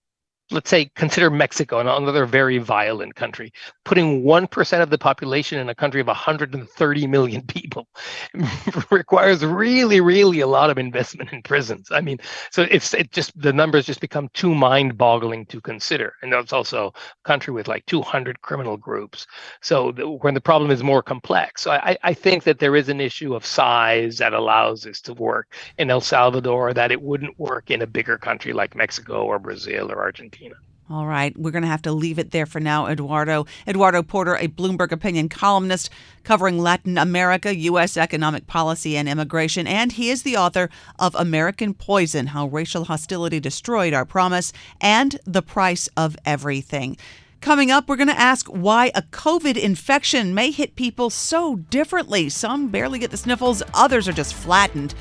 let's 0.50 0.68
say 0.68 0.90
consider 0.94 1.30
Mexico, 1.30 1.78
another 1.80 2.26
very 2.26 2.58
violent 2.58 3.14
country, 3.14 3.52
putting 3.84 4.22
1% 4.24 4.82
of 4.82 4.90
the 4.90 4.98
population 4.98 5.58
in 5.58 5.68
a 5.70 5.74
country 5.74 6.00
of 6.00 6.06
130 6.06 7.06
million 7.06 7.42
people 7.46 7.88
requires 8.90 9.44
really, 9.44 10.00
really 10.00 10.40
a 10.40 10.46
lot 10.46 10.70
of 10.70 10.76
investment 10.76 11.32
in 11.32 11.42
prisons. 11.42 11.88
I 11.90 12.00
mean, 12.00 12.18
so 12.50 12.66
it's 12.70 12.92
it 12.92 13.10
just 13.10 13.38
the 13.40 13.52
numbers 13.52 13.86
just 13.86 14.00
become 14.00 14.28
too 14.34 14.54
mind-boggling 14.54 15.46
to 15.46 15.60
consider. 15.60 16.14
And 16.22 16.32
that's 16.32 16.52
also 16.52 16.88
a 16.88 16.92
country 17.26 17.52
with 17.54 17.66
like 17.66 17.86
200 17.86 18.42
criminal 18.42 18.76
groups. 18.76 19.26
So 19.62 19.92
the, 19.92 20.08
when 20.08 20.34
the 20.34 20.40
problem 20.40 20.70
is 20.70 20.82
more 20.82 21.02
complex. 21.02 21.62
So 21.62 21.70
I, 21.70 21.96
I 22.02 22.12
think 22.12 22.44
that 22.44 22.58
there 22.58 22.76
is 22.76 22.88
an 22.88 23.00
issue 23.00 23.34
of 23.34 23.46
size 23.46 24.18
that 24.18 24.34
allows 24.34 24.82
this 24.82 25.00
to 25.02 25.14
work 25.14 25.54
in 25.78 25.90
El 25.90 26.00
Salvador 26.02 26.74
that 26.74 26.92
it 26.92 27.00
wouldn't 27.00 27.38
work 27.38 27.70
in 27.70 27.80
a 27.82 27.86
bigger 27.86 28.18
country 28.18 28.52
like 28.52 28.74
Mexico 28.74 29.24
or 29.24 29.38
Brazil 29.38 29.90
or 29.90 30.02
Argentina. 30.02 30.33
Argentina. 30.34 30.54
All 30.90 31.06
right, 31.06 31.34
we're 31.38 31.50
going 31.50 31.62
to 31.62 31.68
have 31.68 31.82
to 31.82 31.92
leave 31.92 32.18
it 32.18 32.30
there 32.30 32.44
for 32.44 32.60
now, 32.60 32.88
Eduardo. 32.88 33.46
Eduardo 33.66 34.02
Porter, 34.02 34.34
a 34.34 34.48
Bloomberg 34.48 34.92
opinion 34.92 35.30
columnist 35.30 35.88
covering 36.24 36.58
Latin 36.58 36.98
America, 36.98 37.56
U.S. 37.56 37.96
economic 37.96 38.46
policy, 38.46 38.94
and 38.94 39.08
immigration. 39.08 39.66
And 39.66 39.92
he 39.92 40.10
is 40.10 40.24
the 40.24 40.36
author 40.36 40.68
of 40.98 41.14
American 41.14 41.72
Poison 41.72 42.28
How 42.28 42.48
Racial 42.48 42.84
Hostility 42.84 43.40
Destroyed 43.40 43.94
Our 43.94 44.04
Promise 44.04 44.52
and 44.78 45.18
The 45.24 45.40
Price 45.40 45.88
of 45.96 46.18
Everything. 46.26 46.98
Coming 47.40 47.70
up, 47.70 47.88
we're 47.88 47.96
going 47.96 48.08
to 48.08 48.20
ask 48.20 48.46
why 48.48 48.90
a 48.94 49.02
COVID 49.02 49.56
infection 49.56 50.34
may 50.34 50.50
hit 50.50 50.76
people 50.76 51.08
so 51.08 51.56
differently. 51.56 52.28
Some 52.28 52.68
barely 52.68 52.98
get 52.98 53.10
the 53.10 53.16
sniffles, 53.16 53.62
others 53.72 54.06
are 54.06 54.12
just 54.12 54.34
flattened. 54.34 54.94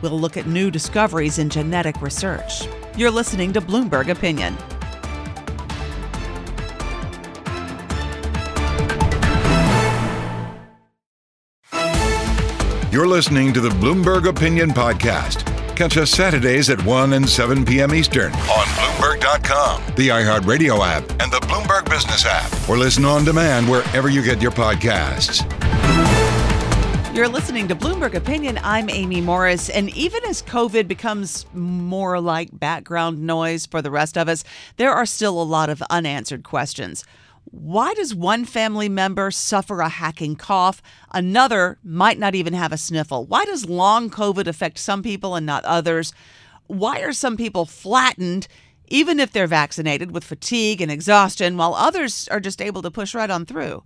We'll 0.00 0.18
look 0.18 0.38
at 0.38 0.46
new 0.46 0.70
discoveries 0.70 1.38
in 1.38 1.50
genetic 1.50 2.00
research. 2.00 2.66
You're 2.96 3.10
listening 3.10 3.52
to 3.52 3.60
Bloomberg 3.60 4.08
Opinion. 4.08 4.56
You're 12.96 13.06
listening 13.06 13.52
to 13.52 13.60
the 13.60 13.68
Bloomberg 13.68 14.26
Opinion 14.26 14.70
Podcast. 14.70 15.44
Catch 15.76 15.98
us 15.98 16.10
Saturdays 16.10 16.70
at 16.70 16.82
1 16.82 17.12
and 17.12 17.28
7 17.28 17.62
p.m. 17.62 17.94
Eastern 17.94 18.32
on 18.32 18.66
Bloomberg.com, 18.68 19.82
the 19.96 20.08
iHeartRadio 20.08 20.78
app, 20.78 21.02
and 21.20 21.30
the 21.30 21.40
Bloomberg 21.40 21.90
Business 21.90 22.24
app, 22.24 22.50
or 22.70 22.78
listen 22.78 23.04
on 23.04 23.26
demand 23.26 23.68
wherever 23.68 24.08
you 24.08 24.22
get 24.22 24.40
your 24.40 24.50
podcasts. 24.50 25.44
You're 27.14 27.28
listening 27.28 27.68
to 27.68 27.74
Bloomberg 27.74 28.14
Opinion. 28.14 28.58
I'm 28.62 28.88
Amy 28.88 29.20
Morris. 29.20 29.68
And 29.68 29.94
even 29.94 30.24
as 30.24 30.40
COVID 30.40 30.88
becomes 30.88 31.44
more 31.52 32.18
like 32.18 32.58
background 32.58 33.26
noise 33.26 33.66
for 33.66 33.82
the 33.82 33.90
rest 33.90 34.16
of 34.16 34.26
us, 34.26 34.42
there 34.78 34.92
are 34.92 35.04
still 35.04 35.38
a 35.38 35.44
lot 35.44 35.68
of 35.68 35.82
unanswered 35.90 36.44
questions. 36.44 37.04
Why 37.50 37.94
does 37.94 38.14
one 38.14 38.44
family 38.44 38.88
member 38.88 39.30
suffer 39.30 39.80
a 39.80 39.88
hacking 39.88 40.36
cough? 40.36 40.82
Another 41.12 41.78
might 41.84 42.18
not 42.18 42.34
even 42.34 42.52
have 42.54 42.72
a 42.72 42.76
sniffle. 42.76 43.24
Why 43.24 43.44
does 43.44 43.68
long 43.68 44.10
COVID 44.10 44.46
affect 44.46 44.78
some 44.78 45.02
people 45.02 45.34
and 45.34 45.46
not 45.46 45.64
others? 45.64 46.12
Why 46.66 47.00
are 47.00 47.12
some 47.12 47.36
people 47.36 47.64
flattened 47.64 48.48
even 48.88 49.20
if 49.20 49.32
they're 49.32 49.46
vaccinated 49.46 50.10
with 50.10 50.24
fatigue 50.24 50.80
and 50.80 50.90
exhaustion, 50.90 51.56
while 51.56 51.74
others 51.74 52.28
are 52.28 52.40
just 52.40 52.60
able 52.60 52.82
to 52.82 52.90
push 52.90 53.14
right 53.14 53.30
on 53.30 53.46
through? 53.46 53.84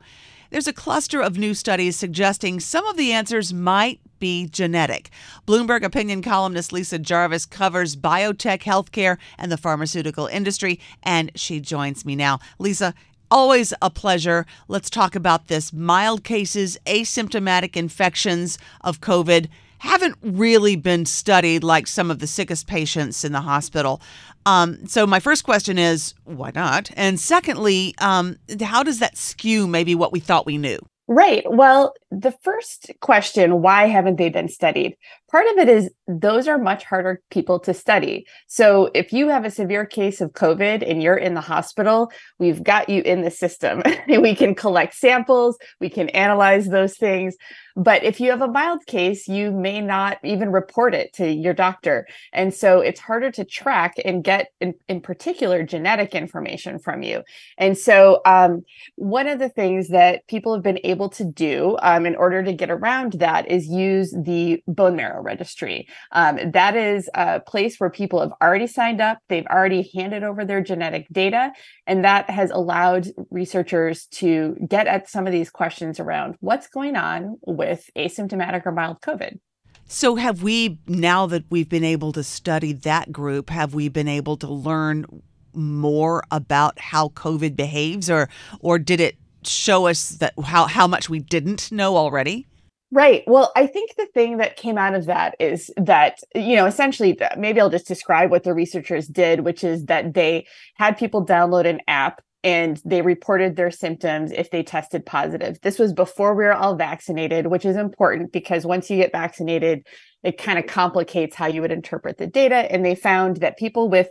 There's 0.50 0.66
a 0.66 0.72
cluster 0.72 1.20
of 1.20 1.38
new 1.38 1.54
studies 1.54 1.96
suggesting 1.96 2.58
some 2.58 2.86
of 2.86 2.96
the 2.96 3.12
answers 3.12 3.52
might 3.52 4.00
be 4.18 4.46
genetic. 4.48 5.10
Bloomberg 5.46 5.82
opinion 5.82 6.22
columnist 6.22 6.72
Lisa 6.72 6.98
Jarvis 6.98 7.46
covers 7.46 7.96
biotech, 7.96 8.62
healthcare, 8.62 9.16
and 9.38 9.50
the 9.50 9.56
pharmaceutical 9.56 10.26
industry, 10.26 10.80
and 11.02 11.30
she 11.34 11.60
joins 11.60 12.04
me 12.04 12.16
now. 12.16 12.40
Lisa, 12.58 12.94
always 13.30 13.72
a 13.80 13.90
pleasure. 13.90 14.46
Let's 14.68 14.90
talk 14.90 15.14
about 15.14 15.48
this. 15.48 15.72
Mild 15.72 16.24
cases, 16.24 16.78
asymptomatic 16.86 17.76
infections 17.76 18.58
of 18.82 19.00
COVID 19.00 19.48
haven't 19.78 20.16
really 20.22 20.76
been 20.76 21.06
studied 21.06 21.64
like 21.64 21.86
some 21.86 22.10
of 22.10 22.18
the 22.18 22.26
sickest 22.26 22.66
patients 22.66 23.24
in 23.24 23.32
the 23.32 23.40
hospital. 23.40 24.00
Um, 24.44 24.86
so 24.86 25.06
my 25.06 25.20
first 25.20 25.44
question 25.44 25.78
is, 25.78 26.14
why 26.24 26.52
not? 26.54 26.90
And 26.96 27.18
secondly, 27.18 27.94
um, 27.98 28.36
how 28.60 28.82
does 28.82 28.98
that 28.98 29.16
skew 29.16 29.66
maybe 29.66 29.94
what 29.94 30.12
we 30.12 30.20
thought 30.20 30.44
we 30.44 30.58
knew? 30.58 30.78
Right. 31.08 31.42
Well, 31.50 31.94
the 32.12 32.30
first 32.30 32.92
question, 33.00 33.62
why 33.62 33.86
haven't 33.86 34.16
they 34.16 34.28
been 34.28 34.48
studied? 34.48 34.96
Part 35.30 35.46
of 35.52 35.58
it 35.58 35.68
is 35.68 35.90
those 36.08 36.48
are 36.48 36.58
much 36.58 36.84
harder 36.84 37.22
people 37.30 37.60
to 37.60 37.72
study. 37.72 38.26
So 38.48 38.90
if 38.94 39.12
you 39.12 39.28
have 39.28 39.44
a 39.44 39.50
severe 39.50 39.86
case 39.86 40.20
of 40.20 40.32
COVID 40.32 40.88
and 40.88 41.00
you're 41.00 41.16
in 41.16 41.34
the 41.34 41.40
hospital, 41.40 42.10
we've 42.38 42.64
got 42.64 42.88
you 42.88 43.02
in 43.02 43.22
the 43.22 43.30
system. 43.30 43.82
we 44.08 44.34
can 44.34 44.54
collect 44.54 44.94
samples, 44.94 45.56
we 45.78 45.88
can 45.88 46.08
analyze 46.10 46.68
those 46.68 46.96
things. 46.96 47.36
But 47.76 48.02
if 48.02 48.20
you 48.20 48.30
have 48.30 48.42
a 48.42 48.48
mild 48.48 48.84
case, 48.86 49.28
you 49.28 49.52
may 49.52 49.80
not 49.80 50.18
even 50.24 50.50
report 50.50 50.94
it 50.94 51.12
to 51.14 51.30
your 51.30 51.54
doctor. 51.54 52.06
And 52.32 52.52
so 52.52 52.80
it's 52.80 53.00
harder 53.00 53.30
to 53.30 53.44
track 53.44 53.94
and 54.04 54.24
get, 54.24 54.48
in, 54.60 54.74
in 54.88 55.00
particular, 55.00 55.62
genetic 55.62 56.14
information 56.14 56.78
from 56.78 57.02
you. 57.02 57.22
And 57.56 57.78
so 57.78 58.20
um, 58.26 58.64
one 58.96 59.28
of 59.28 59.38
the 59.38 59.48
things 59.48 59.88
that 59.88 60.26
people 60.26 60.52
have 60.52 60.64
been 60.64 60.80
able 60.82 61.08
to 61.10 61.24
do 61.24 61.78
um, 61.82 62.04
in 62.04 62.16
order 62.16 62.42
to 62.42 62.52
get 62.52 62.70
around 62.70 63.14
that 63.14 63.48
is 63.50 63.68
use 63.68 64.12
the 64.12 64.62
bone 64.66 64.96
marrow 64.96 65.19
registry. 65.22 65.88
Um, 66.12 66.38
that 66.52 66.76
is 66.76 67.08
a 67.14 67.40
place 67.40 67.78
where 67.78 67.90
people 67.90 68.20
have 68.20 68.32
already 68.42 68.66
signed 68.66 69.00
up, 69.00 69.18
they've 69.28 69.46
already 69.46 69.90
handed 69.94 70.22
over 70.22 70.44
their 70.44 70.60
genetic 70.60 71.06
data, 71.12 71.52
and 71.86 72.04
that 72.04 72.28
has 72.30 72.50
allowed 72.50 73.08
researchers 73.30 74.06
to 74.06 74.56
get 74.68 74.86
at 74.86 75.08
some 75.08 75.26
of 75.26 75.32
these 75.32 75.50
questions 75.50 76.00
around 76.00 76.36
what's 76.40 76.68
going 76.68 76.96
on 76.96 77.38
with 77.46 77.90
asymptomatic 77.96 78.66
or 78.66 78.72
mild 78.72 79.00
COVID. 79.00 79.38
So, 79.86 80.14
have 80.14 80.42
we, 80.42 80.78
now 80.86 81.26
that 81.26 81.44
we've 81.50 81.68
been 81.68 81.82
able 81.82 82.12
to 82.12 82.22
study 82.22 82.72
that 82.72 83.10
group, 83.10 83.50
have 83.50 83.74
we 83.74 83.88
been 83.88 84.06
able 84.06 84.36
to 84.36 84.46
learn 84.46 85.04
more 85.52 86.22
about 86.30 86.78
how 86.78 87.08
COVID 87.08 87.56
behaves, 87.56 88.08
or 88.08 88.28
or 88.60 88.78
did 88.78 89.00
it 89.00 89.16
show 89.42 89.86
us 89.86 90.10
that 90.10 90.34
how 90.44 90.66
how 90.66 90.86
much 90.86 91.08
we 91.08 91.18
didn't 91.18 91.72
know 91.72 91.96
already? 91.96 92.46
Right. 92.92 93.22
Well, 93.28 93.52
I 93.54 93.68
think 93.68 93.94
the 93.96 94.06
thing 94.14 94.38
that 94.38 94.56
came 94.56 94.76
out 94.76 94.94
of 94.94 95.06
that 95.06 95.36
is 95.38 95.70
that, 95.76 96.18
you 96.34 96.56
know, 96.56 96.66
essentially, 96.66 97.16
maybe 97.38 97.60
I'll 97.60 97.70
just 97.70 97.86
describe 97.86 98.32
what 98.32 98.42
the 98.42 98.52
researchers 98.52 99.06
did, 99.06 99.40
which 99.40 99.62
is 99.62 99.84
that 99.86 100.12
they 100.14 100.46
had 100.74 100.98
people 100.98 101.24
download 101.24 101.66
an 101.66 101.80
app 101.86 102.20
and 102.42 102.80
they 102.84 103.02
reported 103.02 103.54
their 103.54 103.70
symptoms 103.70 104.32
if 104.32 104.50
they 104.50 104.64
tested 104.64 105.06
positive. 105.06 105.60
This 105.60 105.78
was 105.78 105.92
before 105.92 106.34
we 106.34 106.42
were 106.42 106.54
all 106.54 106.74
vaccinated, 106.74 107.46
which 107.46 107.64
is 107.64 107.76
important 107.76 108.32
because 108.32 108.66
once 108.66 108.90
you 108.90 108.96
get 108.96 109.12
vaccinated, 109.12 109.86
it 110.24 110.36
kind 110.36 110.58
of 110.58 110.66
complicates 110.66 111.36
how 111.36 111.46
you 111.46 111.60
would 111.60 111.70
interpret 111.72 112.18
the 112.18 112.26
data. 112.26 112.56
And 112.72 112.84
they 112.84 112.96
found 112.96 113.36
that 113.36 113.56
people 113.56 113.88
with 113.88 114.08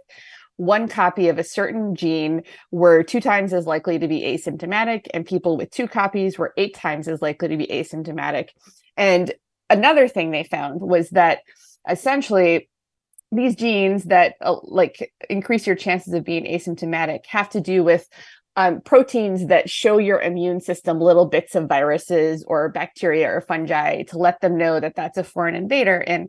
one 0.59 0.89
copy 0.89 1.29
of 1.29 1.39
a 1.39 1.43
certain 1.43 1.95
gene 1.95 2.43
were 2.69 3.01
two 3.01 3.21
times 3.21 3.53
as 3.53 3.65
likely 3.65 3.97
to 3.97 4.09
be 4.09 4.23
asymptomatic, 4.23 5.07
and 5.13 5.25
people 5.25 5.55
with 5.55 5.71
two 5.71 5.87
copies 5.87 6.37
were 6.37 6.53
eight 6.57 6.75
times 6.75 7.07
as 7.07 7.21
likely 7.21 7.47
to 7.47 7.55
be 7.55 7.67
asymptomatic. 7.67 8.49
And 8.97 9.33
another 9.69 10.09
thing 10.09 10.31
they 10.31 10.43
found 10.43 10.81
was 10.81 11.11
that 11.11 11.39
essentially 11.89 12.69
these 13.31 13.55
genes 13.55 14.03
that 14.05 14.35
uh, 14.41 14.57
like 14.63 15.13
increase 15.29 15.65
your 15.65 15.77
chances 15.77 16.13
of 16.13 16.25
being 16.25 16.43
asymptomatic 16.43 17.25
have 17.27 17.49
to 17.51 17.61
do 17.61 17.81
with 17.81 18.05
um, 18.57 18.81
proteins 18.81 19.47
that 19.47 19.69
show 19.69 19.97
your 19.97 20.19
immune 20.19 20.59
system 20.59 20.99
little 20.99 21.25
bits 21.25 21.55
of 21.55 21.69
viruses 21.69 22.43
or 22.45 22.67
bacteria 22.67 23.29
or 23.29 23.39
fungi 23.39 24.01
to 24.03 24.17
let 24.17 24.41
them 24.41 24.57
know 24.57 24.77
that 24.77 24.95
that's 24.97 25.17
a 25.17 25.23
foreign 25.23 25.55
invader. 25.55 26.03
And 26.05 26.27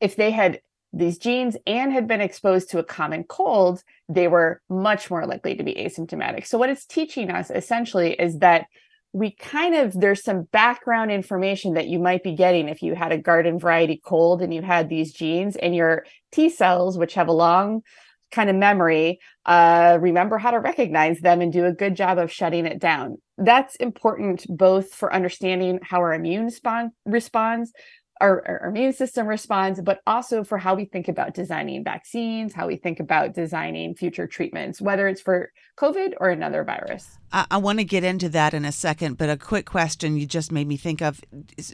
if 0.00 0.16
they 0.16 0.30
had 0.30 0.60
these 0.92 1.18
genes 1.18 1.56
and 1.66 1.92
had 1.92 2.06
been 2.06 2.20
exposed 2.20 2.70
to 2.70 2.78
a 2.78 2.84
common 2.84 3.24
cold, 3.24 3.82
they 4.08 4.28
were 4.28 4.62
much 4.68 5.10
more 5.10 5.26
likely 5.26 5.54
to 5.54 5.62
be 5.62 5.74
asymptomatic. 5.74 6.46
So, 6.46 6.58
what 6.58 6.70
it's 6.70 6.86
teaching 6.86 7.30
us 7.30 7.50
essentially 7.50 8.12
is 8.14 8.38
that 8.38 8.66
we 9.12 9.30
kind 9.30 9.74
of 9.74 9.98
there's 9.98 10.22
some 10.22 10.42
background 10.52 11.10
information 11.10 11.74
that 11.74 11.88
you 11.88 11.98
might 11.98 12.22
be 12.22 12.34
getting 12.34 12.68
if 12.68 12.82
you 12.82 12.94
had 12.94 13.12
a 13.12 13.18
garden 13.18 13.58
variety 13.58 14.00
cold 14.04 14.42
and 14.42 14.52
you 14.52 14.62
had 14.62 14.88
these 14.88 15.12
genes 15.12 15.56
and 15.56 15.74
your 15.74 16.04
T 16.32 16.50
cells, 16.50 16.98
which 16.98 17.14
have 17.14 17.28
a 17.28 17.32
long 17.32 17.82
kind 18.30 18.50
of 18.50 18.56
memory, 18.56 19.20
uh, 19.46 19.98
remember 20.00 20.36
how 20.36 20.50
to 20.50 20.58
recognize 20.58 21.20
them 21.20 21.40
and 21.40 21.52
do 21.52 21.64
a 21.64 21.72
good 21.72 21.94
job 21.94 22.18
of 22.18 22.32
shutting 22.32 22.66
it 22.66 22.78
down. 22.78 23.16
That's 23.38 23.76
important 23.76 24.44
both 24.48 24.92
for 24.92 25.12
understanding 25.12 25.78
how 25.82 25.98
our 25.98 26.12
immune 26.12 26.50
spawn, 26.50 26.92
responds, 27.04 27.72
our, 28.20 28.42
our, 28.46 28.68
immune 28.68 28.92
system 28.92 29.26
responds, 29.26 29.80
but 29.80 30.00
also 30.06 30.42
for 30.42 30.58
how 30.58 30.74
we 30.74 30.84
think 30.84 31.08
about 31.08 31.34
designing 31.34 31.84
vaccines, 31.84 32.54
how 32.54 32.66
we 32.66 32.76
think 32.76 32.98
about 32.98 33.34
designing 33.34 33.94
future 33.94 34.26
treatments, 34.26 34.80
whether 34.80 35.06
it's 35.06 35.20
for 35.20 35.52
COVID 35.76 36.14
or 36.18 36.30
another 36.30 36.64
virus. 36.64 37.18
I, 37.32 37.46
I 37.50 37.56
want 37.58 37.78
to 37.78 37.84
get 37.84 38.04
into 38.04 38.28
that 38.30 38.54
in 38.54 38.64
a 38.64 38.72
second, 38.72 39.18
but 39.18 39.28
a 39.28 39.36
quick 39.36 39.66
question 39.66 40.16
you 40.16 40.26
just 40.26 40.50
made 40.50 40.66
me 40.66 40.76
think 40.76 41.02
of. 41.02 41.20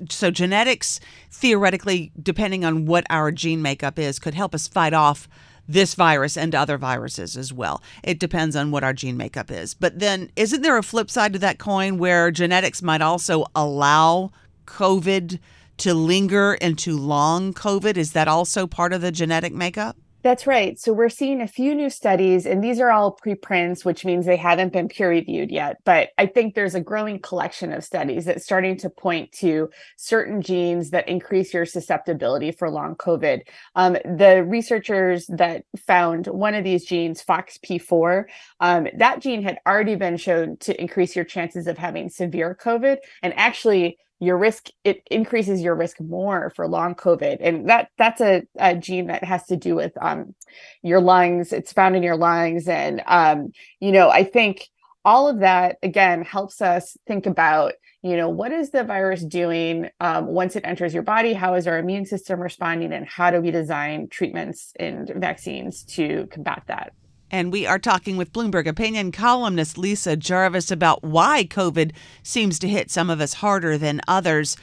So, 0.09 0.31
genetics, 0.31 0.99
theoretically, 1.31 2.11
depending 2.21 2.65
on 2.65 2.87
what 2.87 3.05
our 3.09 3.31
gene 3.31 3.63
makeup 3.63 3.99
is, 3.99 4.19
could 4.19 4.35
help 4.35 4.55
us 4.55 4.67
fight 4.67 4.95
off 4.95 5.29
this 5.69 5.95
virus 5.95 6.37
and 6.37 6.55
other 6.55 6.77
viruses 6.77 7.37
as 7.37 7.53
well. 7.53 7.81
It 8.03 8.19
depends 8.19 8.57
on 8.57 8.73
what 8.73 8.83
our 8.83 8.93
gene 8.93 9.17
makeup 9.17 9.51
is. 9.51 9.75
But 9.75 10.01
then, 10.01 10.31
isn't 10.35 10.63
there 10.63 10.77
a 10.77 10.83
flip 10.83 11.09
side 11.09 11.33
to 11.35 11.39
that 11.39 11.59
coin 11.59 11.99
where 11.99 12.33
genetics 12.33 12.83
might 12.83 13.01
also 13.01 13.47
allow 13.55 14.33
COVID? 14.67 15.39
To 15.83 15.95
linger 15.95 16.55
into 16.55 16.97
long 16.97 17.53
COVID? 17.53 17.97
Is 17.97 18.13
that 18.13 18.29
also 18.29 18.67
part 18.67 18.93
of 18.93 19.01
the 19.01 19.13
genetic 19.13 19.53
makeup? 19.53 19.97
That's 20.23 20.47
right. 20.47 20.79
So 20.79 20.93
we're 20.93 21.09
seeing 21.09 21.41
a 21.41 21.49
few 21.49 21.75
new 21.75 21.91
studies, 21.91 22.47
and 22.47 22.63
these 22.63 22.79
are 22.79 22.93
all 22.93 23.11
preprints, 23.11 23.85
which 23.85 24.05
means 24.05 24.25
they 24.25 24.37
haven't 24.37 24.73
been 24.73 24.87
peer 24.87 25.11
reviewed 25.11 25.51
yet. 25.51 25.79
But 25.85 26.11
I 26.17 26.27
think 26.27 26.55
there's 26.55 26.77
a 26.77 26.81
growing 26.81 27.19
collection 27.19 27.73
of 27.73 27.83
studies 27.83 28.27
that's 28.27 28.45
starting 28.45 28.77
to 28.79 28.91
point 28.91 29.33
to 29.41 29.69
certain 29.97 30.41
genes 30.41 30.91
that 30.91 31.09
increase 31.09 31.53
your 31.53 31.67
susceptibility 31.67 32.53
for 32.53 32.71
long 32.71 32.95
COVID. 32.95 33.41
Um, 33.75 33.95
the 34.05 34.45
researchers 34.47 35.27
that 35.27 35.65
found 35.77 36.29
one 36.29 36.55
of 36.55 36.63
these 36.63 36.85
genes, 36.85 37.25
FOXP4, 37.25 38.25
um, 38.61 38.87
that 38.99 39.21
gene 39.21 39.43
had 39.43 39.59
already 39.67 39.97
been 39.97 40.17
shown 40.17 40.57
to 40.59 40.81
increase 40.81 41.17
your 41.17 41.25
chances 41.25 41.67
of 41.67 41.79
having 41.79 42.09
severe 42.09 42.57
COVID. 42.63 42.99
And 43.25 43.35
actually, 43.37 43.99
your 44.23 44.39
risk 44.39 44.69
it 44.85 45.03
increases 45.11 45.61
your 45.61 45.75
risk 45.75 46.01
more 46.01 46.51
for 46.55 46.69
long 46.69 46.95
covid. 46.95 47.39
And 47.41 47.69
that 47.69 47.89
that's 47.99 48.21
a, 48.21 48.45
a 48.57 48.77
gene 48.77 49.09
that 49.09 49.25
has 49.25 49.47
to 49.47 49.57
do 49.57 49.75
with 49.75 49.93
um, 50.01 50.35
your 50.83 51.01
lungs. 51.01 51.53
It's 51.53 51.73
found 51.73 51.97
in 51.97 52.05
your 52.05 52.17
lungs. 52.17 52.69
And 52.69 53.03
um, 53.07 53.53
you 53.81 53.91
know 53.91 54.11
i 54.11 54.23
think 54.23 54.69
all 55.05 55.29
of 55.29 55.41
that 55.41 55.79
again 55.83 56.23
helps 56.23 56.63
us 56.63 56.97
think 57.09 57.27
about 57.27 57.73
you 58.03 58.17
know 58.17 58.29
what 58.29 58.53
is 58.53 58.71
the 58.71 58.85
virus 58.85 59.25
doing 59.25 59.91
um, 59.99 60.27
once 60.27 60.55
it 60.57 60.65
enters 60.65 60.95
your 60.95 61.03
body? 61.03 61.33
How 61.33 61.55
is 61.55 61.67
our 61.67 61.79
immune 61.79 62.07
system 62.07 62.41
responding? 62.41 62.93
And 62.93 63.07
how 63.07 63.31
do 63.33 63.41
we 63.41 63.51
design 63.51 64.09
treatments 64.09 64.73
and 64.79 65.11
vaccines 65.17 65.83
to 65.97 66.29
combat 66.31 66.63
that 66.69 66.93
and 67.33 67.51
we 67.51 67.67
are 67.67 67.79
talking 67.79 68.19
with 68.19 68.33
Bloomberg 68.33 68.67
opinion 68.67 69.11
columnist 69.11 69.79
Lisa 69.79 70.17
Jarvis 70.17 70.71
about 70.71 71.03
why 71.03 71.45
COVID 71.45 71.93
seems 72.23 72.59
to 72.59 72.69
hit 72.69 72.91
some 72.91 73.09
of 73.09 73.23
us 73.23 73.35
harder 73.35 73.79
than 73.79 74.03
others. 74.07 74.57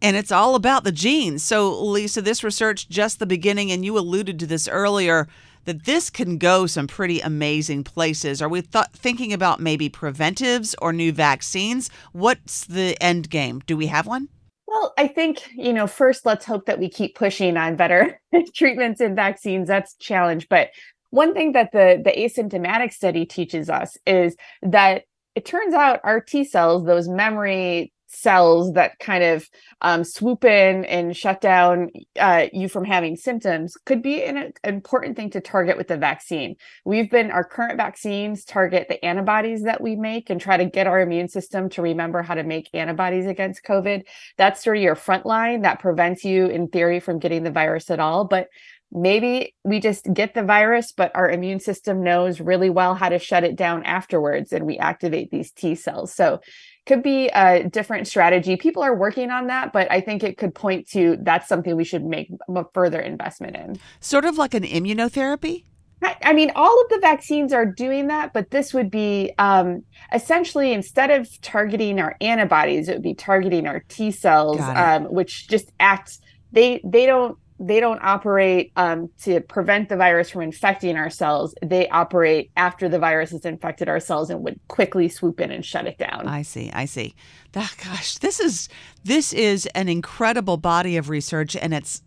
And 0.00 0.16
it's 0.16 0.32
all 0.32 0.54
about 0.54 0.84
the 0.84 0.92
genes. 0.92 1.42
So, 1.42 1.70
Lisa, 1.80 2.22
this 2.22 2.42
research 2.42 2.88
just 2.88 3.18
the 3.18 3.26
beginning, 3.26 3.70
and 3.70 3.84
you 3.84 3.98
alluded 3.98 4.38
to 4.40 4.46
this 4.46 4.66
earlier 4.66 5.28
that 5.66 5.84
this 5.84 6.10
can 6.10 6.38
go 6.38 6.66
some 6.66 6.86
pretty 6.86 7.20
amazing 7.20 7.84
places. 7.84 8.40
Are 8.40 8.48
we 8.48 8.62
th- 8.62 8.86
thinking 8.94 9.32
about 9.32 9.60
maybe 9.60 9.88
preventives 9.88 10.74
or 10.80 10.92
new 10.92 11.12
vaccines? 11.12 11.90
What's 12.12 12.64
the 12.64 12.96
end 13.00 13.28
game? 13.30 13.62
Do 13.66 13.76
we 13.76 13.86
have 13.88 14.06
one? 14.06 14.28
Well, 14.66 14.94
I 14.98 15.08
think, 15.08 15.48
you 15.54 15.72
know, 15.72 15.86
first 15.86 16.26
let's 16.26 16.44
hope 16.44 16.66
that 16.66 16.78
we 16.78 16.88
keep 16.88 17.14
pushing 17.14 17.56
on 17.56 17.76
better 17.76 18.20
treatments 18.54 19.00
and 19.00 19.16
vaccines. 19.16 19.68
That's 19.68 19.94
a 19.94 19.98
challenge. 19.98 20.48
But 20.48 20.70
one 21.10 21.34
thing 21.34 21.52
that 21.52 21.72
the 21.72 22.00
the 22.04 22.12
asymptomatic 22.12 22.92
study 22.92 23.26
teaches 23.26 23.70
us 23.70 23.96
is 24.06 24.36
that 24.62 25.04
it 25.34 25.44
turns 25.44 25.74
out 25.74 26.00
our 26.02 26.20
T 26.20 26.44
cells, 26.44 26.84
those 26.86 27.08
memory 27.08 27.92
cells 28.08 28.72
that 28.72 28.98
kind 28.98 29.22
of 29.22 29.48
um, 29.80 30.04
swoop 30.04 30.44
in 30.44 30.84
and 30.84 31.16
shut 31.16 31.40
down 31.40 31.90
uh, 32.18 32.46
you 32.52 32.68
from 32.68 32.84
having 32.84 33.16
symptoms, 33.16 33.76
could 33.84 34.02
be 34.02 34.22
an, 34.22 34.36
an, 34.36 34.52
important 34.64 35.16
thing 35.16 35.28
to 35.30 35.40
target 35.40 35.76
with 35.76 35.88
the 35.88 35.96
vaccine. 35.96 36.56
We've 36.84 37.10
been, 37.10 37.30
our 37.30 37.44
current 37.44 37.76
vaccines 37.76 38.44
target 38.44 38.86
the 38.88 39.04
antibodies 39.04 39.62
that 39.64 39.80
we 39.80 39.96
make 39.96 40.30
and 40.30 40.40
try 40.40 40.56
to 40.56 40.64
get 40.64 40.86
our 40.86 41.00
immune 41.00 41.28
system 41.28 41.68
to 41.70 41.82
remember 41.82 42.22
how 42.22 42.34
to 42.34 42.44
make 42.44 42.70
antibodies 42.72 43.26
against 43.26 43.64
COVID. 43.64 44.04
That's 44.38 44.62
sort 44.62 44.76
of 44.76 44.82
your 44.82 44.94
front 44.94 45.26
line 45.26 45.62
that 45.62 45.80
prevents 45.80 46.24
you, 46.24 46.46
in 46.46 46.68
theory, 46.68 47.00
from 47.00 47.18
getting 47.18 47.42
the 47.42 47.50
virus 47.50 47.90
at 47.90 48.00
all. 48.00 48.24
But 48.24 48.48
maybe 48.92 49.54
we 49.64 49.80
just 49.80 50.12
get 50.12 50.34
the 50.34 50.42
virus, 50.42 50.92
but 50.92 51.10
our 51.14 51.28
immune 51.30 51.60
system 51.60 52.02
knows 52.02 52.40
really 52.40 52.70
well 52.70 52.94
how 52.94 53.08
to 53.08 53.18
shut 53.18 53.44
it 53.44 53.56
down 53.56 53.84
afterwards 53.84 54.52
and 54.52 54.66
we 54.66 54.78
activate 54.78 55.30
these 55.30 55.50
T 55.50 55.74
cells. 55.74 56.14
So 56.14 56.40
could 56.86 57.02
be 57.02 57.28
a 57.28 57.64
different 57.64 58.06
strategy. 58.06 58.56
People 58.56 58.82
are 58.82 58.94
working 58.94 59.30
on 59.30 59.48
that, 59.48 59.72
but 59.72 59.90
I 59.90 60.00
think 60.00 60.22
it 60.22 60.38
could 60.38 60.54
point 60.54 60.88
to 60.90 61.18
that's 61.20 61.48
something 61.48 61.74
we 61.74 61.84
should 61.84 62.04
make 62.04 62.30
a 62.48 62.64
further 62.72 63.00
investment 63.00 63.56
in. 63.56 63.78
Sort 64.00 64.24
of 64.24 64.38
like 64.38 64.54
an 64.54 64.62
immunotherapy? 64.62 65.64
I 66.02 66.34
mean, 66.34 66.52
all 66.54 66.80
of 66.82 66.88
the 66.90 66.98
vaccines 67.00 67.52
are 67.52 67.64
doing 67.64 68.08
that, 68.08 68.32
but 68.34 68.50
this 68.50 68.74
would 68.74 68.90
be 68.90 69.32
um, 69.38 69.82
essentially 70.12 70.72
instead 70.72 71.10
of 71.10 71.28
targeting 71.40 71.98
our 72.00 72.16
antibodies, 72.20 72.88
it 72.88 72.94
would 72.94 73.02
be 73.02 73.14
targeting 73.14 73.66
our 73.66 73.80
T 73.88 74.10
cells, 74.10 74.60
um, 74.60 75.04
which 75.04 75.48
just 75.48 75.72
act. 75.80 76.18
They 76.52 76.80
they 76.84 77.06
don't 77.06 77.38
they 77.58 77.80
don't 77.80 78.00
operate 78.02 78.72
um, 78.76 79.10
to 79.22 79.40
prevent 79.40 79.88
the 79.88 79.96
virus 79.96 80.30
from 80.30 80.42
infecting 80.42 80.96
our 80.96 81.08
cells. 81.08 81.54
They 81.62 81.88
operate 81.88 82.50
after 82.56 82.88
the 82.88 82.98
virus 82.98 83.30
has 83.30 83.44
infected 83.44 83.88
our 83.88 84.00
cells 84.00 84.28
and 84.28 84.42
would 84.44 84.60
quickly 84.68 85.08
swoop 85.08 85.40
in 85.40 85.50
and 85.50 85.64
shut 85.64 85.86
it 85.86 85.96
down. 85.96 86.26
I 86.26 86.42
see. 86.42 86.70
I 86.72 86.84
see. 86.84 87.14
Ah, 87.54 87.72
gosh, 87.82 88.18
this 88.18 88.38
is 88.38 88.68
this 89.04 89.32
is 89.32 89.64
an 89.74 89.88
incredible 89.88 90.58
body 90.58 90.98
of 90.98 91.08
research, 91.08 91.56
and 91.56 91.72
it's 91.72 92.02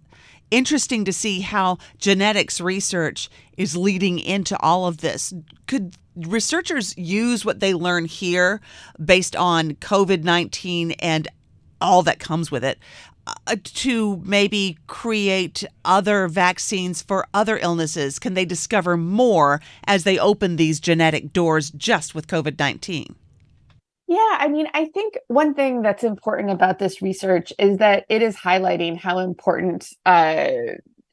interesting 0.51 1.05
to 1.05 1.13
see 1.13 1.41
how 1.41 1.79
genetics 1.97 2.61
research 2.61 3.29
is 3.57 3.75
leading 3.75 4.19
into 4.19 4.59
all 4.59 4.85
of 4.85 4.97
this. 4.97 5.33
Could 5.65 5.95
researchers 6.15 6.95
use 6.97 7.43
what 7.43 7.59
they 7.59 7.73
learn 7.73 8.05
here 8.05 8.61
based 9.03 9.35
on 9.35 9.71
COVID 9.75 10.23
19 10.23 10.91
and 10.91 11.27
all 11.81 12.03
that 12.03 12.19
comes 12.19 12.51
with 12.51 12.63
it 12.63 12.77
to 13.63 14.21
maybe 14.25 14.77
create 14.87 15.63
other 15.85 16.27
vaccines 16.27 17.01
for 17.01 17.27
other 17.33 17.57
illnesses? 17.57 18.19
Can 18.19 18.33
they 18.33 18.45
discover 18.45 18.97
more 18.97 19.61
as 19.85 20.03
they 20.03 20.19
open 20.19 20.55
these 20.55 20.79
genetic 20.79 21.33
doors 21.33 21.71
just 21.71 22.15
with 22.15 22.27
COVID 22.27 22.59
19? 22.59 23.15
Yeah, 24.07 24.37
I 24.39 24.47
mean, 24.47 24.67
I 24.73 24.85
think 24.85 25.19
one 25.27 25.53
thing 25.53 25.83
that's 25.83 26.03
important 26.03 26.49
about 26.49 26.79
this 26.79 26.99
research 26.99 27.53
is 27.59 27.77
that 27.77 28.05
it 28.09 28.23
is 28.23 28.35
highlighting 28.35 28.97
how 28.97 29.19
important 29.19 29.87
uh, 30.03 30.49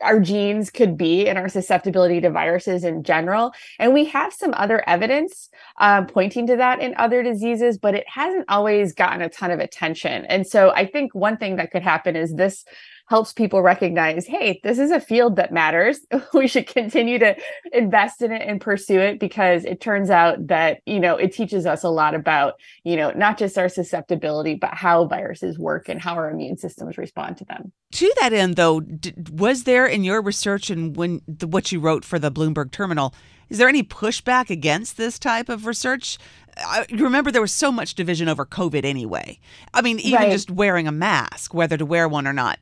our 0.02 0.20
genes 0.20 0.70
could 0.70 0.96
be 0.96 1.28
and 1.28 1.38
our 1.38 1.48
susceptibility 1.48 2.20
to 2.20 2.30
viruses 2.30 2.84
in 2.84 3.02
general. 3.02 3.52
And 3.78 3.94
we 3.94 4.04
have 4.06 4.32
some 4.32 4.52
other 4.54 4.86
evidence 4.88 5.48
uh, 5.78 6.04
pointing 6.04 6.46
to 6.48 6.56
that 6.56 6.80
in 6.80 6.94
other 6.96 7.22
diseases, 7.22 7.78
but 7.78 7.94
it 7.94 8.04
hasn't 8.08 8.44
always 8.48 8.92
gotten 8.92 9.22
a 9.22 9.28
ton 9.28 9.50
of 9.50 9.60
attention. 9.60 10.24
And 10.26 10.46
so 10.46 10.70
I 10.70 10.86
think 10.86 11.14
one 11.14 11.36
thing 11.36 11.56
that 11.56 11.70
could 11.70 11.82
happen 11.82 12.16
is 12.16 12.34
this 12.34 12.64
helps 13.08 13.32
people 13.32 13.62
recognize 13.62 14.26
hey 14.26 14.60
this 14.62 14.78
is 14.78 14.90
a 14.90 15.00
field 15.00 15.36
that 15.36 15.52
matters. 15.52 16.00
We 16.34 16.48
should 16.48 16.66
continue 16.66 17.18
to 17.18 17.34
invest 17.72 18.20
in 18.20 18.30
it 18.30 18.42
and 18.46 18.60
pursue 18.60 18.98
it 19.00 19.18
because 19.18 19.64
it 19.64 19.80
turns 19.80 20.10
out 20.10 20.48
that 20.48 20.80
you 20.84 21.00
know 21.00 21.16
it 21.16 21.32
teaches 21.32 21.64
us 21.64 21.82
a 21.82 21.88
lot 21.88 22.14
about 22.14 22.54
you 22.84 22.96
know 22.96 23.10
not 23.12 23.38
just 23.38 23.56
our 23.56 23.68
susceptibility 23.68 24.54
but 24.54 24.74
how 24.74 25.06
viruses 25.06 25.58
work 25.58 25.88
and 25.88 26.00
how 26.00 26.14
our 26.14 26.30
immune 26.30 26.56
systems 26.56 26.98
respond 26.98 27.36
to 27.38 27.44
them. 27.44 27.72
To 27.92 28.12
that 28.20 28.32
end 28.32 28.56
though 28.56 28.82
was 29.30 29.64
there 29.64 29.86
in 29.86 30.04
your 30.04 30.20
research 30.20 30.68
and 30.68 30.96
when 30.96 31.22
the, 31.26 31.46
what 31.46 31.72
you 31.72 31.80
wrote 31.80 32.04
for 32.04 32.18
the 32.18 32.30
bloomberg 32.30 32.70
terminal 32.70 33.14
is 33.48 33.58
there 33.58 33.68
any 33.68 33.82
pushback 33.82 34.50
against 34.50 34.96
this 34.96 35.18
type 35.18 35.48
of 35.48 35.66
research 35.66 36.18
I, 36.58 36.86
remember 36.90 37.30
there 37.30 37.42
was 37.42 37.52
so 37.52 37.70
much 37.70 37.94
division 37.94 38.30
over 38.30 38.46
COVID 38.46 38.82
anyway. 38.82 39.38
I 39.74 39.82
mean, 39.82 39.98
even 40.00 40.20
right. 40.20 40.30
just 40.30 40.50
wearing 40.50 40.88
a 40.88 40.92
mask, 40.92 41.52
whether 41.52 41.76
to 41.76 41.84
wear 41.84 42.08
one 42.08 42.26
or 42.26 42.32
not 42.32 42.58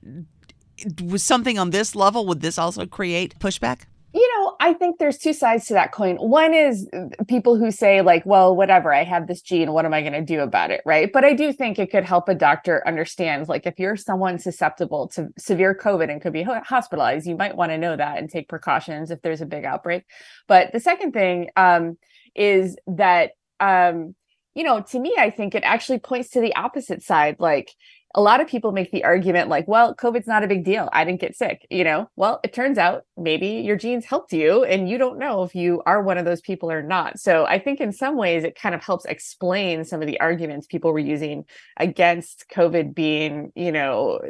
was 1.03 1.23
something 1.23 1.59
on 1.59 1.71
this 1.71 1.95
level 1.95 2.27
would 2.27 2.41
this 2.41 2.59
also 2.59 2.87
create 2.87 3.39
pushback 3.39 3.83
you 4.15 4.31
know 4.37 4.57
i 4.61 4.73
think 4.73 4.99
there's 4.99 5.19
two 5.19 5.33
sides 5.33 5.67
to 5.67 5.75
that 5.75 5.93
coin. 5.93 6.17
One 6.17 6.55
is 6.55 6.89
uh, 6.93 7.07
people 7.27 7.59
who 7.59 7.71
say 7.71 8.01
like 8.01 8.25
well 8.25 8.55
whatever 8.55 8.95
i 8.95 9.03
have 9.03 9.27
this 9.27 9.43
gene 9.43 9.73
what 9.73 9.85
am 9.85 9.93
i 9.93 10.01
going 10.01 10.13
to 10.13 10.23
do 10.23 10.41
about 10.41 10.71
it? 10.71 10.81
Right? 10.87 11.13
But 11.13 11.25
i 11.25 11.35
do 11.35 11.53
think 11.53 11.79
it 11.79 11.91
could 11.91 12.05
help 12.05 12.29
a 12.29 12.35
doctor 12.35 12.87
understand 12.87 13.49
like 13.49 13.67
if 13.67 13.79
you're 13.79 13.97
someone 13.97 14.39
susceptible 14.39 15.09
to 15.09 15.29
severe 15.37 15.75
covid 15.75 16.11
and 16.11 16.23
could 16.23 16.33
be 16.33 16.45
hospitalized 16.45 17.27
you 17.27 17.37
might 17.37 17.57
want 17.57 17.73
to 17.73 17.79
know 17.79 17.97
that 17.97 18.19
and 18.19 18.31
take 18.31 18.49
precautions 18.49 19.11
if 19.11 19.21
there's 19.23 19.41
a 19.41 19.47
big 19.47 19.65
outbreak. 19.65 20.05
But 20.47 20.73
the 20.73 20.81
second 20.81 21.13
thing 21.13 21.51
um, 21.57 21.99
is 22.35 22.77
that 22.87 23.33
um, 23.59 24.15
you 24.55 24.63
know 24.63 24.81
to 24.81 25.01
me 25.01 25.15
i 25.19 25.31
think 25.31 25.55
it 25.55 25.65
actually 25.65 25.99
points 25.99 26.31
to 26.31 26.41
the 26.41 26.55
opposite 26.55 27.03
side. 27.03 27.37
Like 27.41 27.73
a 28.17 28.23
lot 28.23 28.41
of 28.41 28.47
people 28.47 28.71
make 28.71 28.93
the 28.93 29.03
argument 29.03 29.49
like, 29.49 29.67
well, 29.67 29.95
COVID's 29.95 30.29
not 30.29 30.45
a 30.45 30.47
big 30.47 30.65
deal. 30.65 30.89
I 30.93 31.05
didn't 31.05 31.21
get 31.21 31.37
sick, 31.37 31.67
you 31.69 31.83
know? 31.83 32.09
Well, 32.15 32.39
it 32.45 32.53
turns 32.53 32.79
out 32.79 33.05
maybe 33.17 33.47
your 33.47 33.77
genes 33.77 34.05
helped 34.05 34.33
you 34.33 34.63
and 34.63 34.89
you 34.89 34.99
don't 34.99 35.19
know 35.19 35.43
if 35.43 35.55
you 35.55 35.83
are 35.85 36.01
one 36.01 36.17
of 36.17 36.25
those 36.25 36.41
people 36.41 36.71
or 36.71 36.81
not. 36.81 37.19
So 37.19 37.45
I 37.45 37.59
think 37.59 37.81
in 37.81 37.91
some 37.91 38.17
ways 38.17 38.45
it 38.45 38.55
kind 38.55 38.75
of 38.75 38.85
helps 38.85 39.05
explain 39.07 39.85
some 39.85 40.01
of 40.01 40.07
the 40.07 40.21
arguments 40.21 40.69
people 40.69 40.93
were 40.93 41.01
using 41.01 41.45
against 41.77 42.45
COVID 42.55 42.95
being, 42.95 43.51
you 43.57 43.73
know, 43.73 44.21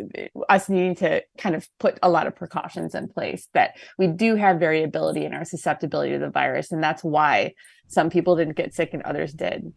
us 0.48 0.70
needing 0.70 0.94
to 0.96 1.22
kind 1.36 1.54
of 1.54 1.68
put 1.78 1.98
a 2.02 2.08
lot 2.08 2.26
of 2.26 2.34
precautions 2.34 2.94
in 2.94 3.08
place 3.08 3.48
that 3.52 3.76
we 3.98 4.06
do 4.06 4.34
have 4.34 4.58
variability 4.58 5.26
in 5.26 5.34
our 5.34 5.44
susceptibility 5.44 6.12
to 6.12 6.18
the 6.18 6.30
virus. 6.30 6.72
And 6.72 6.82
that's 6.82 7.04
why 7.04 7.52
some 7.88 8.08
people 8.08 8.34
didn't 8.34 8.56
get 8.56 8.74
sick 8.74 8.94
and 8.94 9.02
others 9.02 9.34
did. 9.34 9.74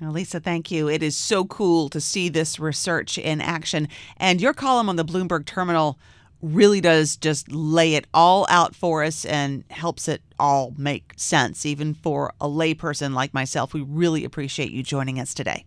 Lisa, 0.00 0.40
thank 0.40 0.70
you. 0.70 0.88
It 0.88 1.02
is 1.02 1.16
so 1.16 1.44
cool 1.44 1.88
to 1.88 2.00
see 2.00 2.28
this 2.28 2.58
research 2.58 3.18
in 3.18 3.40
action. 3.40 3.88
And 4.18 4.40
your 4.40 4.52
column 4.52 4.88
on 4.88 4.96
the 4.96 5.04
Bloomberg 5.04 5.46
Terminal 5.46 5.98
really 6.42 6.80
does 6.80 7.16
just 7.16 7.50
lay 7.50 7.94
it 7.94 8.06
all 8.12 8.46
out 8.50 8.74
for 8.74 9.02
us 9.02 9.24
and 9.24 9.64
helps 9.70 10.06
it 10.06 10.20
all 10.38 10.74
make 10.76 11.14
sense, 11.16 11.64
even 11.64 11.94
for 11.94 12.32
a 12.40 12.46
layperson 12.46 13.14
like 13.14 13.32
myself. 13.32 13.72
We 13.72 13.80
really 13.80 14.24
appreciate 14.24 14.70
you 14.70 14.82
joining 14.82 15.18
us 15.18 15.32
today. 15.32 15.64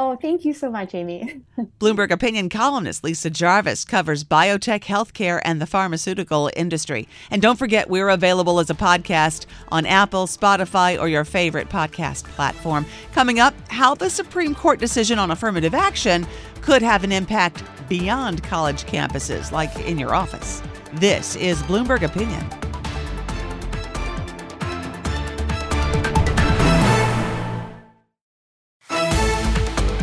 Oh, 0.00 0.14
thank 0.14 0.44
you 0.44 0.54
so 0.54 0.70
much, 0.70 0.94
Amy. 0.94 1.40
Bloomberg 1.80 2.12
opinion 2.12 2.48
columnist 2.48 3.02
Lisa 3.02 3.30
Jarvis 3.30 3.84
covers 3.84 4.22
biotech, 4.22 4.84
healthcare, 4.84 5.42
and 5.44 5.60
the 5.60 5.66
pharmaceutical 5.66 6.48
industry. 6.54 7.08
And 7.32 7.42
don't 7.42 7.58
forget, 7.58 7.90
we're 7.90 8.08
available 8.08 8.60
as 8.60 8.70
a 8.70 8.74
podcast 8.74 9.46
on 9.72 9.86
Apple, 9.86 10.28
Spotify, 10.28 11.00
or 11.00 11.08
your 11.08 11.24
favorite 11.24 11.68
podcast 11.68 12.22
platform. 12.26 12.86
Coming 13.10 13.40
up, 13.40 13.54
how 13.66 13.96
the 13.96 14.08
Supreme 14.08 14.54
Court 14.54 14.78
decision 14.78 15.18
on 15.18 15.32
affirmative 15.32 15.74
action 15.74 16.28
could 16.60 16.80
have 16.80 17.02
an 17.02 17.10
impact 17.10 17.64
beyond 17.88 18.44
college 18.44 18.84
campuses, 18.84 19.50
like 19.50 19.76
in 19.80 19.98
your 19.98 20.14
office. 20.14 20.62
This 20.92 21.34
is 21.34 21.60
Bloomberg 21.64 22.02
Opinion. 22.02 22.67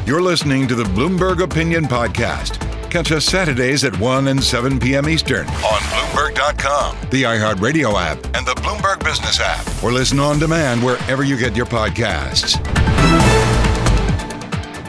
You're 0.05 0.21
listening 0.21 0.67
to 0.67 0.75
the 0.75 0.83
Bloomberg 0.83 1.41
Opinion 1.41 1.85
Podcast. 1.85 2.61
Catch 2.91 3.11
us 3.11 3.25
Saturdays 3.25 3.83
at 3.83 3.97
1 3.99 4.27
and 4.27 4.41
7 4.43 4.79
p.m. 4.79 5.09
Eastern 5.09 5.47
on 5.47 5.81
Bloomberg.com, 5.81 6.95
the 7.09 7.23
iHeartRadio 7.23 7.99
app, 7.99 8.23
and 8.37 8.45
the 8.45 8.53
Bloomberg 8.61 9.03
Business 9.03 9.39
app, 9.41 9.83
or 9.83 9.91
listen 9.91 10.19
on 10.19 10.37
demand 10.37 10.83
wherever 10.83 11.23
you 11.23 11.35
get 11.37 11.55
your 11.55 11.65
podcasts. 11.65 12.55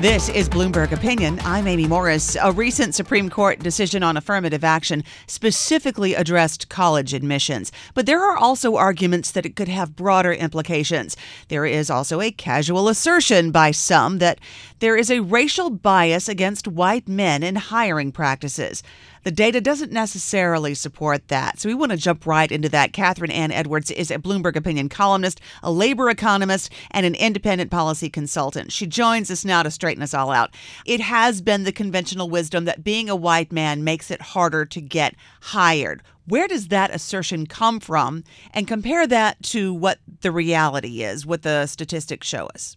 This 0.00 0.28
is 0.28 0.46
Bloomberg 0.46 0.92
Opinion. 0.92 1.40
I'm 1.42 1.66
Amy 1.66 1.86
Morris. 1.86 2.36
A 2.42 2.52
recent 2.52 2.94
Supreme 2.94 3.30
Court 3.30 3.60
decision 3.60 4.02
on 4.02 4.18
affirmative 4.18 4.62
action 4.62 5.02
specifically 5.26 6.12
addressed 6.12 6.68
college 6.68 7.14
admissions, 7.14 7.72
but 7.94 8.04
there 8.04 8.22
are 8.22 8.36
also 8.36 8.76
arguments 8.76 9.30
that 9.30 9.46
it 9.46 9.56
could 9.56 9.68
have 9.68 9.96
broader 9.96 10.34
implications. 10.34 11.16
There 11.48 11.64
is 11.64 11.88
also 11.88 12.20
a 12.20 12.30
casual 12.30 12.90
assertion 12.90 13.50
by 13.52 13.70
some 13.70 14.18
that 14.18 14.38
there 14.80 14.98
is 14.98 15.10
a 15.10 15.20
racial 15.20 15.70
bias 15.70 16.28
against 16.28 16.68
white 16.68 17.08
men 17.08 17.42
in 17.42 17.56
hiring 17.56 18.12
practices. 18.12 18.82
The 19.26 19.32
data 19.32 19.60
doesn't 19.60 19.90
necessarily 19.90 20.72
support 20.74 21.26
that. 21.26 21.58
So 21.58 21.68
we 21.68 21.74
want 21.74 21.90
to 21.90 21.98
jump 21.98 22.26
right 22.26 22.48
into 22.52 22.68
that. 22.68 22.92
Kathryn 22.92 23.32
Anne 23.32 23.50
Edwards 23.50 23.90
is 23.90 24.12
a 24.12 24.20
Bloomberg 24.20 24.54
opinion 24.54 24.88
columnist, 24.88 25.40
a 25.64 25.72
labor 25.72 26.08
economist, 26.08 26.72
and 26.92 27.04
an 27.04 27.16
independent 27.16 27.72
policy 27.72 28.08
consultant. 28.08 28.70
She 28.70 28.86
joins 28.86 29.28
us 29.28 29.44
now 29.44 29.64
to 29.64 29.70
straighten 29.72 30.04
us 30.04 30.14
all 30.14 30.30
out. 30.30 30.54
It 30.84 31.00
has 31.00 31.40
been 31.40 31.64
the 31.64 31.72
conventional 31.72 32.30
wisdom 32.30 32.66
that 32.66 32.84
being 32.84 33.10
a 33.10 33.16
white 33.16 33.50
man 33.50 33.82
makes 33.82 34.12
it 34.12 34.22
harder 34.22 34.64
to 34.66 34.80
get 34.80 35.16
hired. 35.40 36.04
Where 36.28 36.46
does 36.46 36.68
that 36.68 36.94
assertion 36.94 37.48
come 37.48 37.80
from? 37.80 38.22
And 38.54 38.68
compare 38.68 39.08
that 39.08 39.42
to 39.46 39.74
what 39.74 39.98
the 40.20 40.30
reality 40.30 41.02
is, 41.02 41.26
what 41.26 41.42
the 41.42 41.66
statistics 41.66 42.28
show 42.28 42.46
us. 42.54 42.76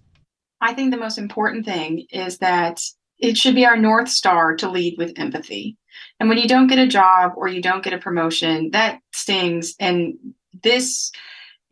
I 0.62 0.74
think 0.74 0.90
the 0.90 0.98
most 0.98 1.20
important 1.20 1.66
thing 1.66 2.08
is 2.10 2.40
that 2.40 2.82
it 3.20 3.38
should 3.38 3.54
be 3.54 3.66
our 3.66 3.78
North 3.78 4.10
Star 4.10 4.56
to 4.56 4.70
lead 4.70 4.96
with 4.98 5.14
empathy. 5.18 5.78
And 6.20 6.30
when 6.30 6.38
you 6.38 6.48
don't 6.48 6.68
get 6.68 6.80
a 6.80 6.88
job 6.88 7.34
or 7.36 7.48
you 7.48 7.62
don't 7.62 7.84
get 7.84 7.94
a 7.94 7.98
promotion, 7.98 8.72
that 8.72 9.00
stings. 9.12 9.76
And 9.80 10.16
this 10.64 11.12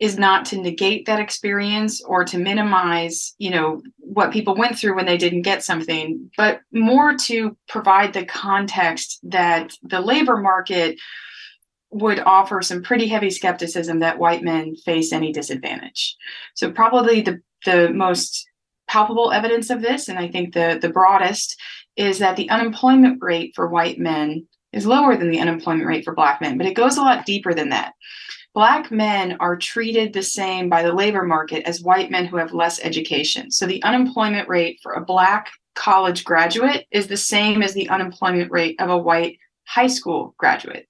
is 0.00 0.16
not 0.16 0.44
to 0.46 0.60
negate 0.60 1.06
that 1.06 1.20
experience 1.20 2.02
or 2.02 2.24
to 2.24 2.38
minimize, 2.38 3.34
you 3.38 3.50
know, 3.50 3.82
what 3.98 4.32
people 4.32 4.54
went 4.54 4.78
through 4.78 4.94
when 4.94 5.06
they 5.06 5.16
didn't 5.16 5.42
get 5.42 5.64
something, 5.64 6.30
but 6.36 6.60
more 6.72 7.16
to 7.16 7.56
provide 7.68 8.12
the 8.12 8.24
context 8.24 9.18
that 9.24 9.72
the 9.82 10.00
labor 10.00 10.36
market 10.36 10.98
would 11.90 12.20
offer 12.20 12.62
some 12.62 12.82
pretty 12.82 13.08
heavy 13.08 13.30
skepticism 13.30 14.00
that 14.00 14.18
white 14.18 14.42
men 14.42 14.76
face 14.76 15.12
any 15.12 15.32
disadvantage. 15.32 16.16
So 16.54 16.70
probably 16.70 17.22
the 17.22 17.42
the 17.64 17.90
most 17.90 18.47
palpable 18.88 19.32
evidence 19.32 19.70
of 19.70 19.82
this, 19.82 20.08
and 20.08 20.18
I 20.18 20.28
think 20.28 20.54
the 20.54 20.78
the 20.80 20.88
broadest 20.88 21.58
is 21.96 22.18
that 22.18 22.36
the 22.36 22.50
unemployment 22.50 23.18
rate 23.20 23.52
for 23.54 23.68
white 23.68 23.98
men 23.98 24.46
is 24.72 24.86
lower 24.86 25.16
than 25.16 25.30
the 25.30 25.40
unemployment 25.40 25.86
rate 25.86 26.04
for 26.04 26.14
black 26.14 26.40
men, 26.40 26.58
but 26.58 26.66
it 26.66 26.74
goes 26.74 26.96
a 26.96 27.02
lot 27.02 27.26
deeper 27.26 27.54
than 27.54 27.70
that. 27.70 27.94
Black 28.54 28.90
men 28.90 29.36
are 29.40 29.56
treated 29.56 30.12
the 30.12 30.22
same 30.22 30.68
by 30.68 30.82
the 30.82 30.92
labor 30.92 31.24
market 31.24 31.64
as 31.64 31.82
white 31.82 32.10
men 32.10 32.26
who 32.26 32.36
have 32.36 32.52
less 32.52 32.80
education. 32.82 33.50
So 33.50 33.66
the 33.66 33.82
unemployment 33.82 34.48
rate 34.48 34.80
for 34.82 34.92
a 34.92 35.04
black 35.04 35.50
college 35.74 36.24
graduate 36.24 36.86
is 36.90 37.06
the 37.06 37.16
same 37.16 37.62
as 37.62 37.72
the 37.72 37.88
unemployment 37.88 38.50
rate 38.50 38.80
of 38.80 38.90
a 38.90 38.98
white 38.98 39.38
high 39.64 39.86
school 39.86 40.34
graduate. 40.38 40.88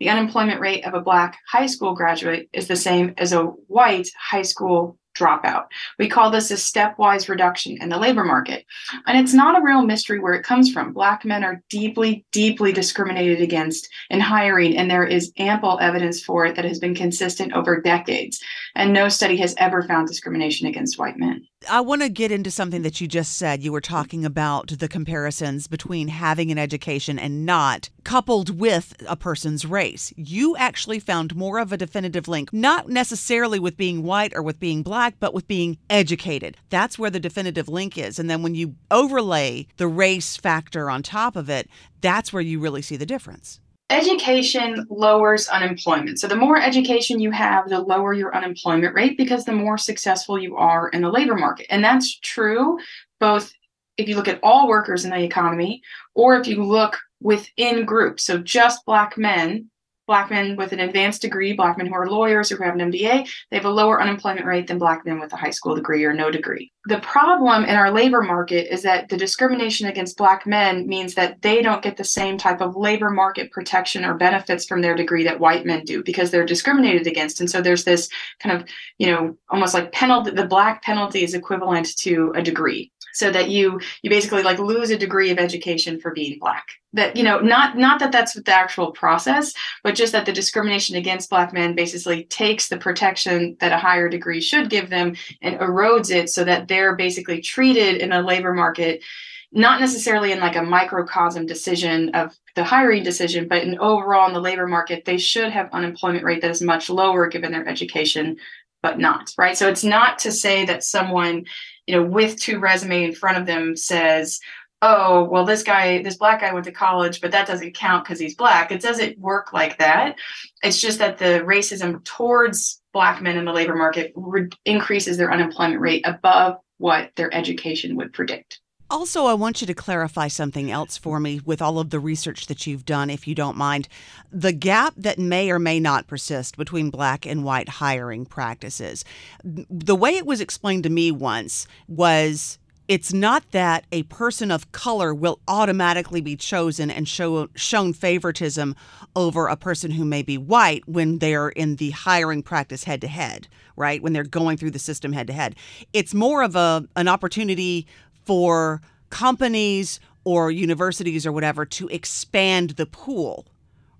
The 0.00 0.10
unemployment 0.10 0.60
rate 0.60 0.84
of 0.84 0.94
a 0.94 1.00
black 1.00 1.38
high 1.50 1.66
school 1.66 1.94
graduate 1.94 2.48
is 2.52 2.68
the 2.68 2.76
same 2.76 3.14
as 3.18 3.32
a 3.32 3.44
white 3.44 4.08
high 4.16 4.42
school 4.42 4.96
dropout. 5.18 5.66
We 5.98 6.08
call 6.08 6.30
this 6.30 6.50
a 6.50 6.54
stepwise 6.54 7.28
reduction 7.28 7.76
in 7.80 7.88
the 7.88 7.98
labor 7.98 8.24
market. 8.24 8.64
And 9.06 9.18
it's 9.18 9.34
not 9.34 9.58
a 9.58 9.64
real 9.64 9.82
mystery 9.82 10.20
where 10.20 10.34
it 10.34 10.44
comes 10.44 10.72
from. 10.72 10.92
Black 10.92 11.24
men 11.24 11.44
are 11.44 11.62
deeply, 11.68 12.24
deeply 12.32 12.72
discriminated 12.72 13.40
against 13.40 13.88
in 14.10 14.20
hiring, 14.20 14.76
and 14.76 14.90
there 14.90 15.04
is 15.04 15.32
ample 15.38 15.78
evidence 15.80 16.22
for 16.22 16.46
it 16.46 16.56
that 16.56 16.64
has 16.64 16.78
been 16.78 16.94
consistent 16.94 17.52
over 17.52 17.80
decades. 17.80 18.40
And 18.74 18.92
no 18.92 19.08
study 19.08 19.36
has 19.38 19.54
ever 19.58 19.82
found 19.82 20.08
discrimination 20.08 20.66
against 20.66 20.98
white 20.98 21.18
men. 21.18 21.46
I 21.68 21.80
want 21.80 22.02
to 22.02 22.08
get 22.08 22.30
into 22.30 22.52
something 22.52 22.82
that 22.82 23.00
you 23.00 23.08
just 23.08 23.36
said. 23.36 23.64
You 23.64 23.72
were 23.72 23.80
talking 23.80 24.24
about 24.24 24.68
the 24.78 24.86
comparisons 24.86 25.66
between 25.66 26.06
having 26.06 26.52
an 26.52 26.58
education 26.58 27.18
and 27.18 27.44
not, 27.44 27.90
coupled 28.04 28.60
with 28.60 28.94
a 29.08 29.16
person's 29.16 29.64
race. 29.64 30.12
You 30.16 30.56
actually 30.56 31.00
found 31.00 31.34
more 31.34 31.58
of 31.58 31.72
a 31.72 31.76
definitive 31.76 32.28
link, 32.28 32.52
not 32.52 32.88
necessarily 32.88 33.58
with 33.58 33.76
being 33.76 34.04
white 34.04 34.36
or 34.36 34.42
with 34.42 34.60
being 34.60 34.84
black, 34.84 35.07
but 35.20 35.34
with 35.34 35.48
being 35.48 35.78
educated. 35.90 36.56
That's 36.70 36.98
where 36.98 37.10
the 37.10 37.20
definitive 37.20 37.68
link 37.68 37.96
is. 37.96 38.18
And 38.18 38.28
then 38.28 38.42
when 38.42 38.54
you 38.54 38.74
overlay 38.90 39.66
the 39.76 39.88
race 39.88 40.36
factor 40.36 40.90
on 40.90 41.02
top 41.02 41.36
of 41.36 41.48
it, 41.48 41.68
that's 42.00 42.32
where 42.32 42.42
you 42.42 42.60
really 42.60 42.82
see 42.82 42.96
the 42.96 43.06
difference 43.06 43.60
education 43.90 44.86
lowers 44.90 45.48
unemployment. 45.48 46.20
So 46.20 46.28
the 46.28 46.36
more 46.36 46.60
education 46.60 47.20
you 47.20 47.30
have, 47.30 47.68
the 47.68 47.80
lower 47.80 48.12
your 48.12 48.36
unemployment 48.36 48.94
rate 48.94 49.16
because 49.16 49.44
the 49.44 49.52
more 49.52 49.78
successful 49.78 50.38
you 50.38 50.56
are 50.56 50.88
in 50.90 51.02
the 51.02 51.10
labor 51.10 51.34
market. 51.34 51.66
And 51.70 51.82
that's 51.82 52.18
true 52.20 52.78
both 53.20 53.52
if 53.96 54.08
you 54.08 54.16
look 54.16 54.28
at 54.28 54.40
all 54.42 54.68
workers 54.68 55.04
in 55.04 55.10
the 55.10 55.22
economy 55.22 55.82
or 56.14 56.38
if 56.38 56.46
you 56.46 56.62
look 56.62 56.98
within 57.20 57.84
groups. 57.84 58.24
So 58.24 58.38
just 58.38 58.84
black 58.84 59.16
men 59.16 59.70
black 60.08 60.30
men 60.30 60.56
with 60.56 60.72
an 60.72 60.80
advanced 60.80 61.22
degree, 61.22 61.52
black 61.52 61.78
men 61.78 61.86
who 61.86 61.94
are 61.94 62.10
lawyers 62.10 62.50
or 62.50 62.56
who 62.56 62.64
have 62.64 62.74
an 62.74 62.90
MBA, 62.90 63.28
they 63.50 63.56
have 63.56 63.66
a 63.66 63.70
lower 63.70 64.02
unemployment 64.02 64.46
rate 64.46 64.66
than 64.66 64.78
black 64.78 65.06
men 65.06 65.20
with 65.20 65.32
a 65.32 65.36
high 65.36 65.50
school 65.50 65.76
degree 65.76 66.04
or 66.04 66.12
no 66.12 66.30
degree. 66.30 66.72
The 66.86 66.98
problem 67.00 67.64
in 67.64 67.76
our 67.76 67.92
labor 67.92 68.22
market 68.22 68.72
is 68.72 68.82
that 68.82 69.10
the 69.10 69.16
discrimination 69.16 69.86
against 69.86 70.16
black 70.16 70.46
men 70.46 70.88
means 70.88 71.14
that 71.14 71.42
they 71.42 71.60
don't 71.60 71.82
get 71.82 71.98
the 71.98 72.04
same 72.04 72.38
type 72.38 72.62
of 72.62 72.74
labor 72.74 73.10
market 73.10 73.52
protection 73.52 74.04
or 74.04 74.14
benefits 74.14 74.64
from 74.64 74.80
their 74.80 74.96
degree 74.96 75.22
that 75.24 75.38
white 75.38 75.66
men 75.66 75.84
do 75.84 76.02
because 76.02 76.30
they're 76.30 76.46
discriminated 76.46 77.06
against. 77.06 77.40
And 77.40 77.50
so 77.50 77.60
there's 77.60 77.84
this 77.84 78.08
kind 78.42 78.58
of, 78.58 78.66
you 78.96 79.08
know, 79.08 79.36
almost 79.50 79.74
like 79.74 79.92
penalty, 79.92 80.30
the 80.30 80.46
black 80.46 80.82
penalty 80.82 81.22
is 81.22 81.34
equivalent 81.34 81.94
to 81.98 82.32
a 82.34 82.42
degree 82.42 82.90
so 83.18 83.30
that 83.30 83.50
you 83.50 83.80
you 84.02 84.10
basically 84.10 84.42
like 84.42 84.58
lose 84.58 84.90
a 84.90 84.98
degree 84.98 85.30
of 85.30 85.38
education 85.38 85.98
for 86.00 86.12
being 86.12 86.38
black. 86.38 86.66
That 86.92 87.16
you 87.16 87.24
know 87.24 87.40
not 87.40 87.76
not 87.76 87.98
that 87.98 88.12
that's 88.12 88.34
the 88.34 88.54
actual 88.54 88.92
process 88.92 89.52
but 89.82 89.94
just 89.94 90.12
that 90.12 90.24
the 90.24 90.32
discrimination 90.32 90.96
against 90.96 91.30
black 91.30 91.52
men 91.52 91.74
basically 91.74 92.24
takes 92.24 92.68
the 92.68 92.78
protection 92.78 93.56
that 93.60 93.72
a 93.72 93.78
higher 93.78 94.08
degree 94.08 94.40
should 94.40 94.70
give 94.70 94.88
them 94.88 95.16
and 95.42 95.58
erodes 95.58 96.10
it 96.10 96.30
so 96.30 96.44
that 96.44 96.68
they're 96.68 96.96
basically 96.96 97.40
treated 97.40 97.96
in 97.96 98.12
a 98.12 98.22
labor 98.22 98.54
market 98.54 99.02
not 99.50 99.80
necessarily 99.80 100.32
in 100.32 100.40
like 100.40 100.56
a 100.56 100.62
microcosm 100.62 101.46
decision 101.46 102.10
of 102.10 102.36
the 102.54 102.64
hiring 102.64 103.02
decision 103.02 103.48
but 103.48 103.62
in 103.62 103.78
overall 103.78 104.26
in 104.26 104.34
the 104.34 104.40
labor 104.40 104.66
market 104.66 105.04
they 105.04 105.18
should 105.18 105.50
have 105.50 105.68
unemployment 105.72 106.24
rate 106.24 106.40
that 106.40 106.50
is 106.50 106.62
much 106.62 106.88
lower 106.88 107.26
given 107.26 107.52
their 107.52 107.66
education 107.68 108.36
but 108.82 108.98
not 108.98 109.30
right 109.38 109.56
so 109.56 109.68
it's 109.68 109.84
not 109.84 110.18
to 110.18 110.32
say 110.32 110.64
that 110.64 110.84
someone 110.84 111.44
you 111.86 111.94
know 111.94 112.02
with 112.02 112.36
two 112.36 112.58
resume 112.58 113.04
in 113.04 113.14
front 113.14 113.38
of 113.38 113.46
them 113.46 113.76
says 113.76 114.40
oh, 114.82 115.24
well, 115.24 115.44
this 115.44 115.62
guy, 115.62 116.02
this 116.02 116.16
black 116.16 116.40
guy 116.40 116.52
went 116.52 116.64
to 116.64 116.72
college, 116.72 117.20
but 117.20 117.32
that 117.32 117.46
doesn't 117.46 117.74
count 117.74 118.04
because 118.04 118.20
he's 118.20 118.34
black. 118.34 118.70
It 118.70 118.80
doesn't 118.80 119.18
work 119.18 119.52
like 119.52 119.78
that. 119.78 120.16
It's 120.62 120.80
just 120.80 120.98
that 120.98 121.18
the 121.18 121.42
racism 121.44 122.04
towards 122.04 122.80
black 122.92 123.20
men 123.20 123.36
in 123.36 123.44
the 123.44 123.52
labor 123.52 123.74
market 123.74 124.12
re- 124.14 124.48
increases 124.64 125.16
their 125.16 125.32
unemployment 125.32 125.80
rate 125.80 126.06
above 126.06 126.58
what 126.78 127.10
their 127.16 127.32
education 127.34 127.96
would 127.96 128.12
predict. 128.12 128.60
Also, 128.90 129.26
I 129.26 129.34
want 129.34 129.60
you 129.60 129.66
to 129.66 129.74
clarify 129.74 130.28
something 130.28 130.70
else 130.70 130.96
for 130.96 131.20
me 131.20 131.40
with 131.44 131.60
all 131.60 131.78
of 131.78 131.90
the 131.90 132.00
research 132.00 132.46
that 132.46 132.66
you've 132.66 132.86
done, 132.86 133.10
if 133.10 133.28
you 133.28 133.34
don't 133.34 133.56
mind. 133.56 133.86
The 134.32 134.52
gap 134.52 134.94
that 134.96 135.18
may 135.18 135.50
or 135.50 135.58
may 135.58 135.78
not 135.78 136.06
persist 136.06 136.56
between 136.56 136.88
black 136.88 137.26
and 137.26 137.44
white 137.44 137.68
hiring 137.68 138.24
practices. 138.24 139.04
The 139.44 139.96
way 139.96 140.12
it 140.12 140.24
was 140.24 140.40
explained 140.40 140.84
to 140.84 140.90
me 140.90 141.10
once 141.10 141.66
was 141.86 142.58
it's 142.88 143.12
not 143.12 143.50
that 143.50 143.84
a 143.92 144.04
person 144.04 144.50
of 144.50 144.72
color 144.72 145.14
will 145.14 145.38
automatically 145.46 146.22
be 146.22 146.36
chosen 146.36 146.90
and 146.90 147.06
show, 147.06 147.50
shown 147.54 147.92
favoritism 147.92 148.74
over 149.14 149.46
a 149.46 149.56
person 149.56 149.90
who 149.90 150.06
may 150.06 150.22
be 150.22 150.38
white 150.38 150.88
when 150.88 151.18
they're 151.18 151.50
in 151.50 151.76
the 151.76 151.90
hiring 151.90 152.42
practice 152.42 152.84
head 152.84 153.02
to 153.02 153.08
head, 153.08 153.46
right? 153.76 154.02
When 154.02 154.14
they're 154.14 154.24
going 154.24 154.56
through 154.56 154.70
the 154.70 154.78
system 154.78 155.12
head 155.12 155.26
to 155.26 155.34
head. 155.34 155.54
It's 155.92 156.14
more 156.14 156.42
of 156.42 156.56
a 156.56 156.88
an 156.96 157.08
opportunity 157.08 157.86
for 158.28 158.82
companies 159.08 160.00
or 160.24 160.50
universities 160.50 161.24
or 161.26 161.32
whatever 161.32 161.64
to 161.64 161.88
expand 161.88 162.70
the 162.70 162.84
pool 162.84 163.46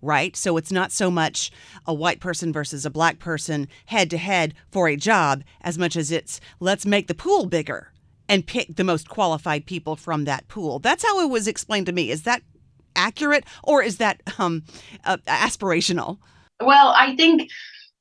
right? 0.01 0.37
So 0.37 0.57
it's 0.57 0.71
not 0.71 0.93
so 0.93 1.11
much 1.11 1.51
a 1.85 1.93
white 1.93 2.21
person 2.21 2.53
versus 2.53 2.87
a 2.87 2.91
black 2.91 3.19
person 3.19 3.67
head 3.87 4.11
to 4.11 4.17
head 4.17 4.55
for 4.71 4.87
a 4.87 4.95
job 4.95 5.43
as 5.61 5.77
much 5.77 5.97
as 5.97 6.12
it's 6.12 6.41
let's 6.61 6.87
make 6.87 7.09
the 7.09 7.17
pool 7.17 7.47
bigger 7.47 7.91
and 8.29 8.47
pick 8.47 8.77
the 8.77 8.85
most 8.85 9.09
qualified 9.09 9.67
people 9.67 9.97
from 9.97 10.25
that 10.25 10.47
pool. 10.47 10.79
That's 10.79 11.05
how 11.05 11.19
it 11.19 11.31
was 11.31 11.49
explained 11.49 11.87
to 11.87 11.93
me. 11.93 12.12
Is 12.12 12.23
that 12.23 12.43
accurate 12.95 13.43
or 13.64 13.83
is 13.83 13.97
that 13.97 14.23
um, 14.38 14.62
uh, 15.05 15.17
aspirational? 15.27 16.19
Well, 16.61 16.95
I 16.97 17.17
think 17.17 17.51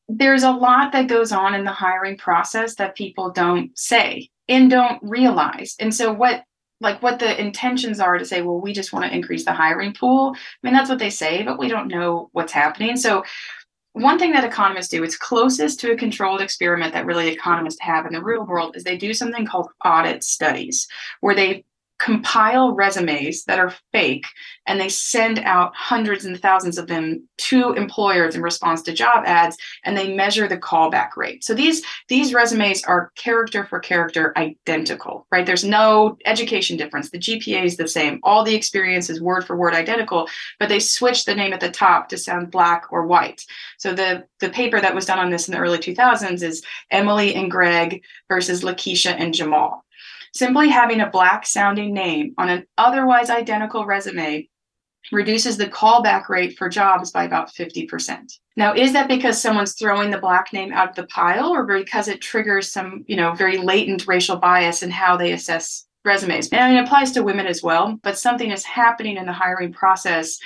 there's 0.07 0.43
a 0.43 0.51
lot 0.51 0.91
that 0.91 1.07
goes 1.07 1.31
on 1.31 1.55
in 1.55 1.63
the 1.63 1.71
hiring 1.71 2.15
process 2.15 2.75
that 2.75 2.95
people 2.95 3.31
don't 3.31 3.75
say 3.75 4.29
and 4.47 4.69
don't 4.69 4.99
realize. 5.01 5.75
And 5.79 5.93
so 5.93 6.13
what 6.13 6.43
like 6.79 7.01
what 7.01 7.19
the 7.19 7.39
intentions 7.41 7.99
are 7.99 8.17
to 8.17 8.25
say, 8.25 8.41
well, 8.41 8.61
we 8.61 8.71
just 8.71 8.93
want 8.93 9.05
to 9.05 9.15
increase 9.15 9.45
the 9.45 9.51
hiring 9.51 9.93
pool. 9.93 10.35
I 10.35 10.39
mean, 10.61 10.73
that's 10.73 10.89
what 10.89 10.99
they 10.99 11.09
say, 11.09 11.41
but 11.43 11.57
we 11.57 11.69
don't 11.69 11.87
know 11.87 12.29
what's 12.33 12.53
happening. 12.53 12.95
So 12.95 13.23
one 13.93 14.19
thing 14.19 14.31
that 14.33 14.43
economists 14.43 14.89
do, 14.89 15.03
it's 15.03 15.17
closest 15.17 15.79
to 15.79 15.91
a 15.91 15.97
controlled 15.97 16.39
experiment 16.39 16.93
that 16.93 17.07
really 17.07 17.29
economists 17.29 17.81
have 17.81 18.05
in 18.05 18.13
the 18.13 18.23
real 18.23 18.45
world, 18.45 18.75
is 18.75 18.83
they 18.83 18.97
do 18.97 19.11
something 19.11 19.45
called 19.45 19.69
audit 19.83 20.23
studies, 20.23 20.87
where 21.21 21.33
they 21.33 21.65
compile 21.99 22.75
resumes 22.75 23.43
that 23.45 23.59
are 23.59 23.73
fake 23.91 24.25
and 24.67 24.79
they 24.79 24.89
send 24.89 25.39
out 25.39 25.75
hundreds 25.75 26.25
and 26.25 26.39
thousands 26.39 26.77
of 26.77 26.87
them 26.87 27.27
to 27.37 27.73
employers 27.73 28.35
in 28.35 28.41
response 28.41 28.81
to 28.83 28.93
job 28.93 29.23
ads 29.25 29.57
and 29.83 29.97
they 29.97 30.13
measure 30.13 30.47
the 30.47 30.57
callback 30.57 31.15
rate. 31.15 31.43
So 31.43 31.53
these 31.53 31.83
these 32.07 32.33
resumes 32.33 32.83
are 32.83 33.11
character 33.15 33.65
for 33.65 33.79
character 33.79 34.33
identical 34.37 35.25
right? 35.31 35.45
There's 35.45 35.63
no 35.63 36.17
education 36.25 36.77
difference. 36.77 37.09
The 37.09 37.19
gpa 37.19 37.63
is 37.63 37.77
the 37.77 37.87
same. 37.87 38.19
All 38.23 38.43
the 38.43 38.55
experience 38.55 39.09
is 39.09 39.21
word 39.21 39.45
for 39.45 39.55
word 39.55 39.73
identical 39.73 40.27
but 40.59 40.69
they 40.69 40.79
switch 40.79 41.25
the 41.25 41.35
name 41.35 41.53
at 41.53 41.59
the 41.59 41.71
top 41.71 42.09
to 42.09 42.17
sound 42.17 42.51
black 42.51 42.85
or 42.91 43.07
white. 43.07 43.43
So 43.77 43.93
the 43.93 44.25
the 44.39 44.49
paper 44.49 44.79
that 44.79 44.93
was 44.93 45.05
done 45.05 45.19
on 45.19 45.31
this 45.31 45.47
in 45.47 45.53
the 45.53 45.59
early 45.59 45.79
2000s 45.79 46.43
is 46.43 46.63
emily 46.91 47.33
and 47.33 47.49
greg 47.49 48.03
versus 48.29 48.63
lakeisha 48.63 49.15
and 49.17 49.33
jamal 49.33 49.83
Simply 50.37 50.69
having 50.69 51.01
a 51.01 51.09
black 51.09 51.47
sounding 51.47 51.95
name 51.95 52.35
on 52.37 52.47
an 52.47 52.67
otherwise 52.77 53.31
identical 53.31 53.87
resume 53.87 54.47
reduces 55.11 55.57
the 55.57 55.65
callback 55.65 56.29
rate 56.29 56.55
for 56.55 56.69
jobs 56.69 57.09
by 57.09 57.23
about 57.23 57.51
50%. 57.51 58.33
Now, 58.55 58.75
is 58.75 58.93
that 58.93 59.07
because 59.07 59.41
someone's 59.41 59.73
throwing 59.73 60.11
the 60.11 60.19
black 60.19 60.53
name 60.53 60.71
out 60.71 60.89
of 60.89 60.95
the 60.95 61.07
pile 61.07 61.49
or 61.49 61.65
because 61.65 62.07
it 62.07 62.21
triggers 62.21 62.71
some, 62.71 63.03
you 63.07 63.15
know, 63.15 63.33
very 63.33 63.57
latent 63.57 64.05
racial 64.05 64.35
bias 64.35 64.83
in 64.83 64.91
how 64.91 65.17
they 65.17 65.31
assess 65.31 65.87
resumes? 66.05 66.49
And 66.49 66.77
it 66.77 66.83
applies 66.83 67.11
to 67.13 67.23
women 67.23 67.47
as 67.47 67.63
well, 67.63 67.97
but 68.03 68.19
something 68.19 68.51
is 68.51 68.63
happening 68.63 69.17
in 69.17 69.25
the 69.25 69.33
hiring 69.33 69.73
process 69.73 70.37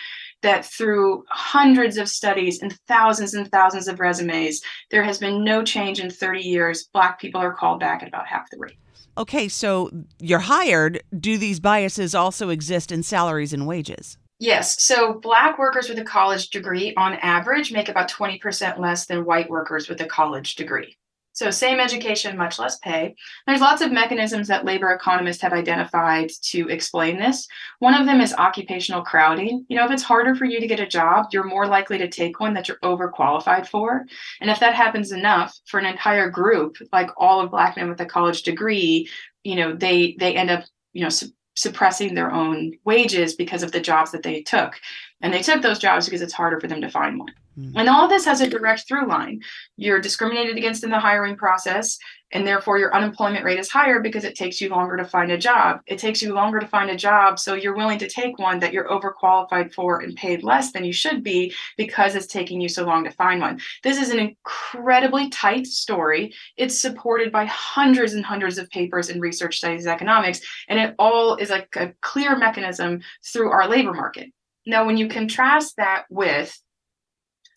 that 0.42 0.66
through 0.66 1.26
hundreds 1.28 1.98
of 1.98 2.08
studies 2.08 2.62
and 2.62 2.80
thousands 2.88 3.34
and 3.34 3.52
thousands 3.52 3.90
of 3.90 4.00
resumes, 4.00 4.62
there 4.90 5.04
has 5.04 5.18
been 5.18 5.44
no 5.44 5.66
change 5.66 6.00
in 6.00 6.10
30 6.10 6.40
years. 6.40 6.88
Black 6.94 7.20
people 7.20 7.42
are 7.42 7.54
called 7.54 7.82
back 7.82 8.02
at 8.04 8.08
about 8.08 8.26
half 8.26 8.50
the 8.52 8.58
rate. 8.58 8.78
Okay, 9.18 9.48
so 9.48 9.92
you're 10.20 10.40
hired. 10.40 11.04
Do 11.18 11.38
these 11.38 11.60
biases 11.60 12.16
also 12.16 12.50
exist 12.50 12.92
in 12.92 13.04
salaries 13.04 13.54
and 13.54 13.68
wages? 13.68 14.18
Yes. 14.40 14.82
So 14.82 15.14
Black 15.14 15.60
workers 15.60 15.88
with 15.88 16.00
a 16.00 16.04
college 16.04 16.50
degree 16.50 16.96
on 16.96 17.14
average 17.16 17.72
make 17.72 17.90
about 17.90 18.10
20% 18.10 18.80
less 18.80 19.06
than 19.06 19.26
white 19.26 19.50
workers 19.50 19.88
with 19.88 20.02
a 20.02 20.08
college 20.08 20.56
degree. 20.56 20.98
So, 21.34 21.50
same 21.50 21.80
education, 21.80 22.38
much 22.38 22.60
less 22.60 22.78
pay. 22.80 23.16
There's 23.48 23.62
lots 23.62 23.82
of 23.82 23.92
mechanisms 23.92 24.48
that 24.50 24.66
labor 24.66 24.92
economists 24.92 25.42
have 25.42 25.54
identified 25.54 26.30
to 26.44 26.68
explain 26.70 27.18
this. 27.18 27.48
One 27.80 27.94
of 27.94 28.06
them 28.06 28.20
is 28.20 28.34
occupational 28.34 29.02
crowding. 29.02 29.66
You 29.70 29.78
know, 29.78 29.86
if 29.86 29.92
it's 29.92 30.04
harder 30.04 30.36
for 30.36 30.46
you 30.46 30.60
to 30.60 30.68
get 30.68 30.80
a 30.80 30.88
job, 30.88 31.28
you're 31.32 31.44
more 31.44 31.68
likely 31.68 31.98
to 32.00 32.10
take 32.10 32.40
one 32.40 32.54
that 32.56 32.68
you're 32.68 32.80
overqualified 32.80 33.66
for. 33.68 34.06
And 34.42 34.50
if 34.50 34.60
that 34.60 34.76
happens 34.76 35.12
enough 35.12 35.58
for 35.68 35.80
an 35.80 35.86
entire 35.86 36.30
group, 36.30 36.76
like 36.92 37.10
all 37.16 37.40
of 37.40 37.52
Black 37.52 37.78
men 37.78 37.90
with 37.90 38.02
a 38.02 38.06
college 38.06 38.44
degree, 38.44 39.10
you 39.44 39.56
know, 39.56 39.74
they 39.74 40.16
they 40.20 40.36
end 40.36 40.50
up, 40.50 40.66
you 40.94 41.02
know, 41.02 41.10
su- 41.10 41.32
suppressing 41.56 42.14
their 42.14 42.32
own 42.32 42.74
wages 42.86 43.36
because 43.36 43.64
of 43.64 43.72
the 43.72 43.80
jobs 43.80 44.12
that 44.12 44.24
they 44.24 44.42
took. 44.42 44.80
And 45.22 45.34
they 45.34 45.42
took 45.42 45.62
those 45.62 45.80
jobs 45.80 46.06
because 46.06 46.22
it's 46.22 46.34
harder 46.34 46.60
for 46.60 46.68
them 46.68 46.82
to 46.82 46.90
find 46.90 47.20
one. 47.20 47.34
Mm-hmm. 47.58 47.78
And 47.78 47.90
all 47.90 48.08
this 48.08 48.26
has 48.26 48.42
a 48.42 48.50
direct 48.50 48.88
through 48.88 49.08
line. 49.08 49.42
You're 49.76 50.00
discriminated 50.00 50.58
against 50.58 50.84
in 50.84 50.90
the 50.90 51.00
hiring 51.00 51.36
process, 51.36 51.98
and 52.32 52.48
therefore 52.48 52.78
your 52.78 52.96
unemployment 52.96 53.44
rate 53.44 53.60
is 53.60 53.70
higher 53.70 54.00
because 54.00 54.24
it 54.24 54.36
takes 54.36 54.62
you 54.62 54.70
longer 54.70 54.96
to 54.96 55.04
find 55.04 55.32
a 55.32 55.38
job. 55.38 55.82
It 55.86 56.00
takes 56.00 56.22
you 56.22 56.34
longer 56.34 56.60
to 56.60 56.68
find 56.68 56.90
a 56.90 56.96
job, 56.96 57.40
so 57.40 57.56
you're 57.56 57.76
willing 57.76 58.00
to 58.00 58.08
take 58.08 58.40
one 58.40 58.60
that 58.60 58.72
you're 58.72 58.88
overqualified 58.88 59.74
for 59.74 60.00
and 60.00 60.16
paid 60.16 60.44
less 60.44 60.72
than 60.72 60.86
you 60.86 60.94
should 60.94 61.24
be 61.24 61.54
because 61.78 62.16
it's 62.16 62.28
taking 62.28 62.62
you 62.62 62.70
so 62.70 62.86
long 62.86 63.04
to 63.04 63.12
find 63.12 63.42
one. 63.42 63.60
This 63.84 64.02
is 64.02 64.12
an 64.12 64.20
incredibly 64.20 65.30
tight 65.30 65.68
story. 65.68 66.34
It's 66.56 66.78
supported 66.78 67.34
by 67.34 67.46
hundreds 67.46 68.14
and 68.14 68.24
hundreds 68.24 68.58
of 68.60 68.70
papers 68.70 69.10
in 69.10 69.20
research 69.20 69.58
studies 69.58 69.86
and 69.86 69.94
economics, 69.94 70.40
and 70.70 70.80
it 70.80 70.96
all 70.98 71.36
is 71.36 71.50
like 71.50 71.76
a 71.76 71.94
clear 72.00 72.38
mechanism 72.38 73.02
through 73.26 73.52
our 73.52 73.68
labor 73.68 73.94
market. 73.94 74.32
Now, 74.66 74.86
when 74.86 74.96
you 74.96 75.10
contrast 75.10 75.76
that 75.78 76.06
with 76.10 76.58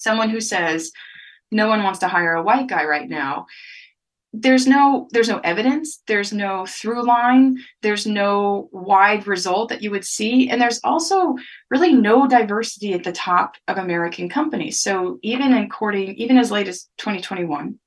someone 0.05 0.31
who 0.31 0.41
says, 0.41 0.93
no 1.51 1.67
one 1.67 1.83
wants 1.83 1.99
to 2.01 2.09
hire 2.09 2.35
a 2.35 2.43
white 2.43 2.69
guy 2.69 2.85
right 2.85 3.09
now, 3.09 3.47
there's 4.37 4.67
no 4.67 5.07
there's 5.13 5.29
no 5.29 5.39
evidence 5.45 6.03
there's 6.09 6.33
no 6.33 6.67
through 6.67 7.07
line 7.07 7.57
there's 7.83 8.05
no 8.05 8.69
wide 8.73 9.29
result 9.29 9.69
that 9.69 9.81
you 9.81 9.93
would 9.93 10.05
see 10.05 10.51
and 10.51 10.61
there's 10.61 10.81
also 10.83 11.37
really 11.71 11.93
no 11.93 12.27
diversity 12.27 12.95
at 12.95 13.05
the 13.05 13.13
top 13.13 13.55
of 13.69 13.79
american 13.79 14.29
companies. 14.29 14.81
So 14.81 15.21
even 15.23 15.55
according 15.55 16.17
even 16.17 16.37
as 16.37 16.51
late 16.51 16.67
as 16.67 16.89
2021 16.99 17.79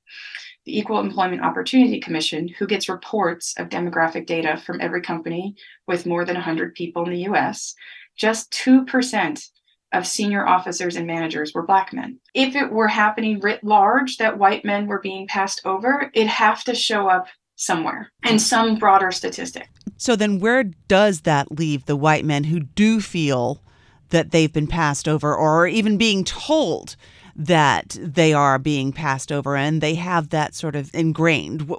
the 0.66 0.78
equal 0.80 1.02
employment 1.02 1.44
opportunity 1.44 2.00
commission 2.00 2.48
who 2.48 2.66
gets 2.66 2.88
reports 2.88 3.54
of 3.58 3.68
demographic 3.68 4.26
data 4.26 4.56
from 4.56 4.80
every 4.80 5.02
company 5.02 5.54
with 5.86 6.06
more 6.06 6.24
than 6.24 6.36
100 6.36 6.76
people 6.76 7.04
in 7.04 7.12
the 7.12 7.28
us 7.28 7.76
just 8.16 8.52
2% 8.52 9.50
of 9.94 10.06
senior 10.06 10.46
officers 10.46 10.96
and 10.96 11.08
managers 11.08 11.54
were 11.54 11.66
black 11.66 11.94
men. 11.94 12.20
If 12.34 12.56
it 12.56 12.72
were 12.72 12.88
happening 12.88 13.40
writ 13.40 13.64
large 13.64 14.18
that 14.18 14.38
white 14.38 14.66
men 14.66 14.88
were 14.88 15.00
being 15.00 15.28
passed 15.28 15.62
over, 15.66 16.12
it'd 16.14 16.28
have 16.28 16.64
to 16.66 16.76
show 16.76 17.08
up 17.08 17.28
somewhere 17.56 18.12
in 18.28 18.38
some 18.40 18.76
broader 18.76 19.12
statistic. 19.12 19.70
So 19.98 20.16
then 20.16 20.40
where 20.40 20.64
does 20.64 21.22
that 21.22 21.52
leave 21.52 21.86
the 21.86 21.96
white 21.96 22.26
men 22.26 22.46
who 22.46 22.60
do 22.60 23.02
feel 23.02 23.62
that 24.10 24.32
they've 24.32 24.54
been 24.54 24.68
passed 24.68 25.08
over 25.08 25.36
or 25.36 25.64
are 25.64 25.68
even 25.68 25.98
being 25.98 26.24
told 26.24 26.96
that 27.36 27.98
they 28.00 28.34
are 28.34 28.58
being 28.60 28.92
passed 28.92 29.32
over 29.32 29.56
and 29.56 29.82
they 29.82 29.96
have 29.96 30.30
that 30.30 30.54
sort 30.54 30.76
of 30.76 30.94
ingrained? 30.94 31.72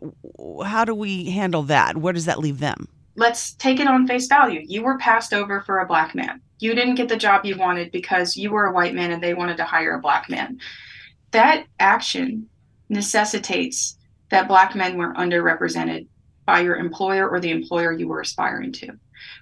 How 0.64 0.84
do 0.84 0.94
we 0.94 1.30
handle 1.30 1.62
that? 1.64 1.96
Where 1.96 2.12
does 2.12 2.24
that 2.24 2.40
leave 2.40 2.58
them? 2.58 2.88
Let's 3.18 3.54
take 3.54 3.80
it 3.80 3.88
on 3.88 4.06
face 4.06 4.28
value. 4.28 4.62
You 4.64 4.82
were 4.84 4.96
passed 4.96 5.34
over 5.34 5.60
for 5.60 5.80
a 5.80 5.86
black 5.86 6.14
man. 6.14 6.40
You 6.60 6.74
didn't 6.74 6.94
get 6.94 7.08
the 7.08 7.16
job 7.16 7.44
you 7.44 7.58
wanted 7.58 7.90
because 7.90 8.36
you 8.36 8.52
were 8.52 8.66
a 8.66 8.72
white 8.72 8.94
man 8.94 9.10
and 9.10 9.22
they 9.22 9.34
wanted 9.34 9.56
to 9.56 9.64
hire 9.64 9.94
a 9.94 10.00
black 10.00 10.30
man. 10.30 10.60
That 11.32 11.66
action 11.80 12.48
necessitates 12.88 13.98
that 14.30 14.46
black 14.46 14.76
men 14.76 14.96
were 14.96 15.14
underrepresented 15.14 16.06
by 16.46 16.60
your 16.60 16.76
employer 16.76 17.28
or 17.28 17.40
the 17.40 17.50
employer 17.50 17.92
you 17.92 18.06
were 18.06 18.20
aspiring 18.20 18.70
to, 18.72 18.92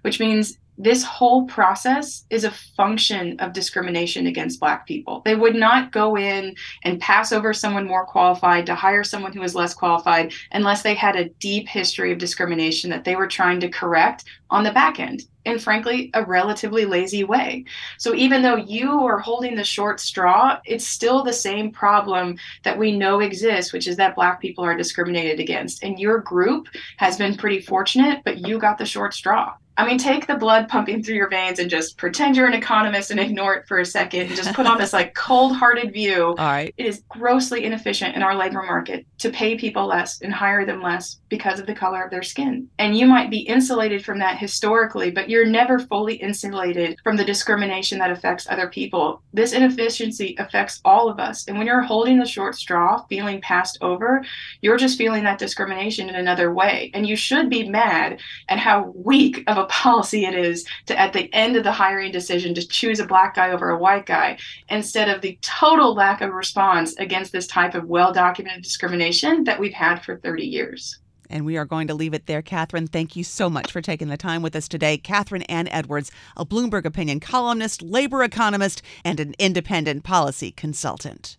which 0.01 0.21
means 0.21 0.57
this 0.79 1.03
whole 1.03 1.45
process 1.47 2.25
is 2.31 2.45
a 2.45 2.51
function 2.51 3.39
of 3.41 3.53
discrimination 3.53 4.27
against 4.27 4.61
Black 4.61 4.87
people. 4.87 5.23
They 5.25 5.35
would 5.35 5.55
not 5.55 5.93
go 5.93 6.17
in 6.17 6.55
and 6.85 7.01
pass 7.01 7.33
over 7.33 7.53
someone 7.53 7.87
more 7.87 8.05
qualified 8.05 8.67
to 8.67 8.75
hire 8.75 9.05
someone 9.05 9.33
who 9.33 9.43
is 9.43 9.55
less 9.55 9.75
qualified 9.75 10.33
unless 10.53 10.83
they 10.83 10.95
had 10.95 11.17
a 11.17 11.29
deep 11.41 11.69
history 11.69 12.13
of 12.13 12.19
discrimination 12.19 12.91
that 12.91 13.05
they 13.05 13.17
were 13.17 13.27
trying 13.27 13.61
to 13.61 13.69
correct 13.69 14.25
on 14.51 14.65
the 14.65 14.73
back 14.73 15.01
end 15.01 15.23
in 15.47 15.59
frankly 15.59 16.11
a 16.13 16.25
relatively 16.25 16.85
lazy 16.85 17.25
way. 17.25 17.65
So 17.99 18.15
even 18.15 18.43
though 18.43 18.57
you 18.57 19.05
are 19.07 19.19
holding 19.19 19.55
the 19.55 19.65
short 19.65 20.01
straw, 20.01 20.59
it's 20.65 20.87
still 20.87 21.23
the 21.23 21.33
same 21.33 21.71
problem 21.71 22.37
that 22.65 22.79
we 22.79 22.97
know 22.97 23.21
exists, 23.21 23.73
which 23.73 23.87
is 23.87 23.97
that 23.97 24.17
black 24.17 24.41
people 24.41 24.65
are 24.65 24.77
discriminated 24.77 25.41
against. 25.41 25.83
And 25.83 25.99
your 25.99 26.19
group 26.19 26.69
has 26.99 27.17
been 27.17 27.37
pretty 27.37 27.61
fortunate, 27.61 28.23
but 28.25 28.47
you 28.47 28.59
got 28.59 28.77
the 28.77 28.85
short 28.85 29.15
straw. 29.15 29.55
I 29.79 29.87
mean, 29.87 29.99
take 29.99 30.27
the 30.27 30.37
blood 30.37 30.69
pumping 30.69 31.03
through 31.03 31.17
your 31.17 31.29
veins 31.29 31.59
and 31.59 31.69
just 31.69 31.99
pretend 31.99 32.35
you're 32.35 32.47
an 32.47 32.55
economist 32.55 33.11
and 33.11 33.21
ignore 33.21 33.55
it 33.55 33.69
for 33.69 33.79
a 33.79 33.85
second 33.85 34.23
and 34.23 34.35
just 34.37 34.55
put 34.55 34.67
on 34.67 34.79
this 34.79 34.95
like 34.95 35.15
cold 35.15 35.55
hearted 35.55 35.93
view. 35.93 36.25
All 36.29 36.35
right. 36.37 36.75
It 36.79 36.87
is 36.87 37.03
grossly 37.11 37.65
inefficient 37.65 38.17
in 38.17 38.23
our 38.23 38.35
labor 38.35 38.63
market 38.63 39.07
to 39.19 39.31
pay 39.31 39.57
people 39.57 39.87
less 39.87 40.23
and 40.23 40.33
hire 40.33 40.65
them 40.65 40.81
less 40.81 41.21
because 41.29 41.61
of 41.61 41.67
the 41.67 41.75
color 41.75 42.03
of 42.03 42.11
their 42.11 42.23
skin. 42.23 42.69
And 42.79 42.97
you 42.97 43.07
might 43.07 43.29
be 43.31 43.41
insulated 43.41 44.03
from 44.03 44.19
that 44.21 44.39
historically, 44.39 45.11
but 45.11 45.29
you're 45.29 45.36
never 45.45 45.79
fully 45.79 46.15
insulated 46.15 46.97
from 47.03 47.17
the 47.17 47.25
discrimination 47.25 47.99
that 47.99 48.11
affects 48.11 48.47
other 48.49 48.69
people. 48.69 49.21
This 49.33 49.53
inefficiency 49.53 50.37
affects 50.39 50.81
all 50.85 51.09
of 51.09 51.19
us. 51.19 51.47
And 51.49 51.59
when 51.59 51.67
you're 51.67 51.83
holding 51.83 52.19
the 52.19 52.25
short 52.25 52.55
straw, 52.55 53.03
feeling 53.09 53.41
passed 53.41 53.77
over, 53.81 54.25
you're 54.63 54.77
just 54.77 54.97
feeling 54.97 55.25
that 55.25 55.39
discrimination 55.39 56.09
in 56.09 56.15
another 56.15 56.55
way. 56.55 56.91
And 56.95 57.07
you 57.07 57.17
should 57.17 57.51
be 57.51 57.69
mad 57.69 58.21
at 58.49 58.59
how 58.59 58.93
weak 58.95 59.43
of 59.47 59.59
a 59.59 59.67
policy 59.77 60.25
it 60.25 60.35
is 60.35 60.67
to 60.87 60.99
at 60.99 61.13
the 61.13 61.33
end 61.35 61.57
of 61.57 61.65
the 61.65 61.73
hiring 61.73 62.13
decision 62.13 62.55
to 62.55 62.67
choose 62.67 63.01
a 63.01 63.07
black 63.07 63.35
guy 63.35 63.51
over 63.51 63.71
a 63.71 63.79
white 63.79 64.07
guy 64.07 64.39
instead 64.69 65.09
of 65.09 65.21
the 65.21 65.39
total 65.43 65.95
lack 65.95 66.21
of 66.21 66.33
response 66.33 66.97
against 66.97 67.33
this 67.33 67.47
type 67.47 67.75
of 67.75 67.85
well 67.85 68.13
documented 68.13 68.63
discrimination 68.63 69.45
that 69.45 69.59
we've 69.59 69.73
had 69.73 70.03
for 70.03 70.17
30 70.19 70.45
years. 70.45 70.99
And 71.29 71.45
we 71.45 71.57
are 71.57 71.65
going 71.65 71.87
to 71.89 71.95
leave 71.95 72.15
it 72.15 72.27
there. 72.27 72.43
Kathryn, 72.43 72.89
thank 72.89 73.17
you 73.17 73.25
so 73.25 73.51
much 73.51 73.73
for 73.73 73.81
taking 73.81 74.09
the 74.09 74.17
time 74.17 74.43
with 74.43 74.55
us 74.55 74.69
today. 74.69 74.99
Kathryn 74.99 75.45
Anne 75.49 75.69
Edwards, 75.69 76.11
a 76.37 76.47
Bloomberg 76.47 76.85
opinion 76.85 77.21
columnist, 77.21 77.83
labor 77.83 78.23
economist, 78.23 78.83
and 79.05 79.19
an 79.19 79.35
independent 79.39 80.05
policy 80.05 80.53
consultant. 80.53 81.37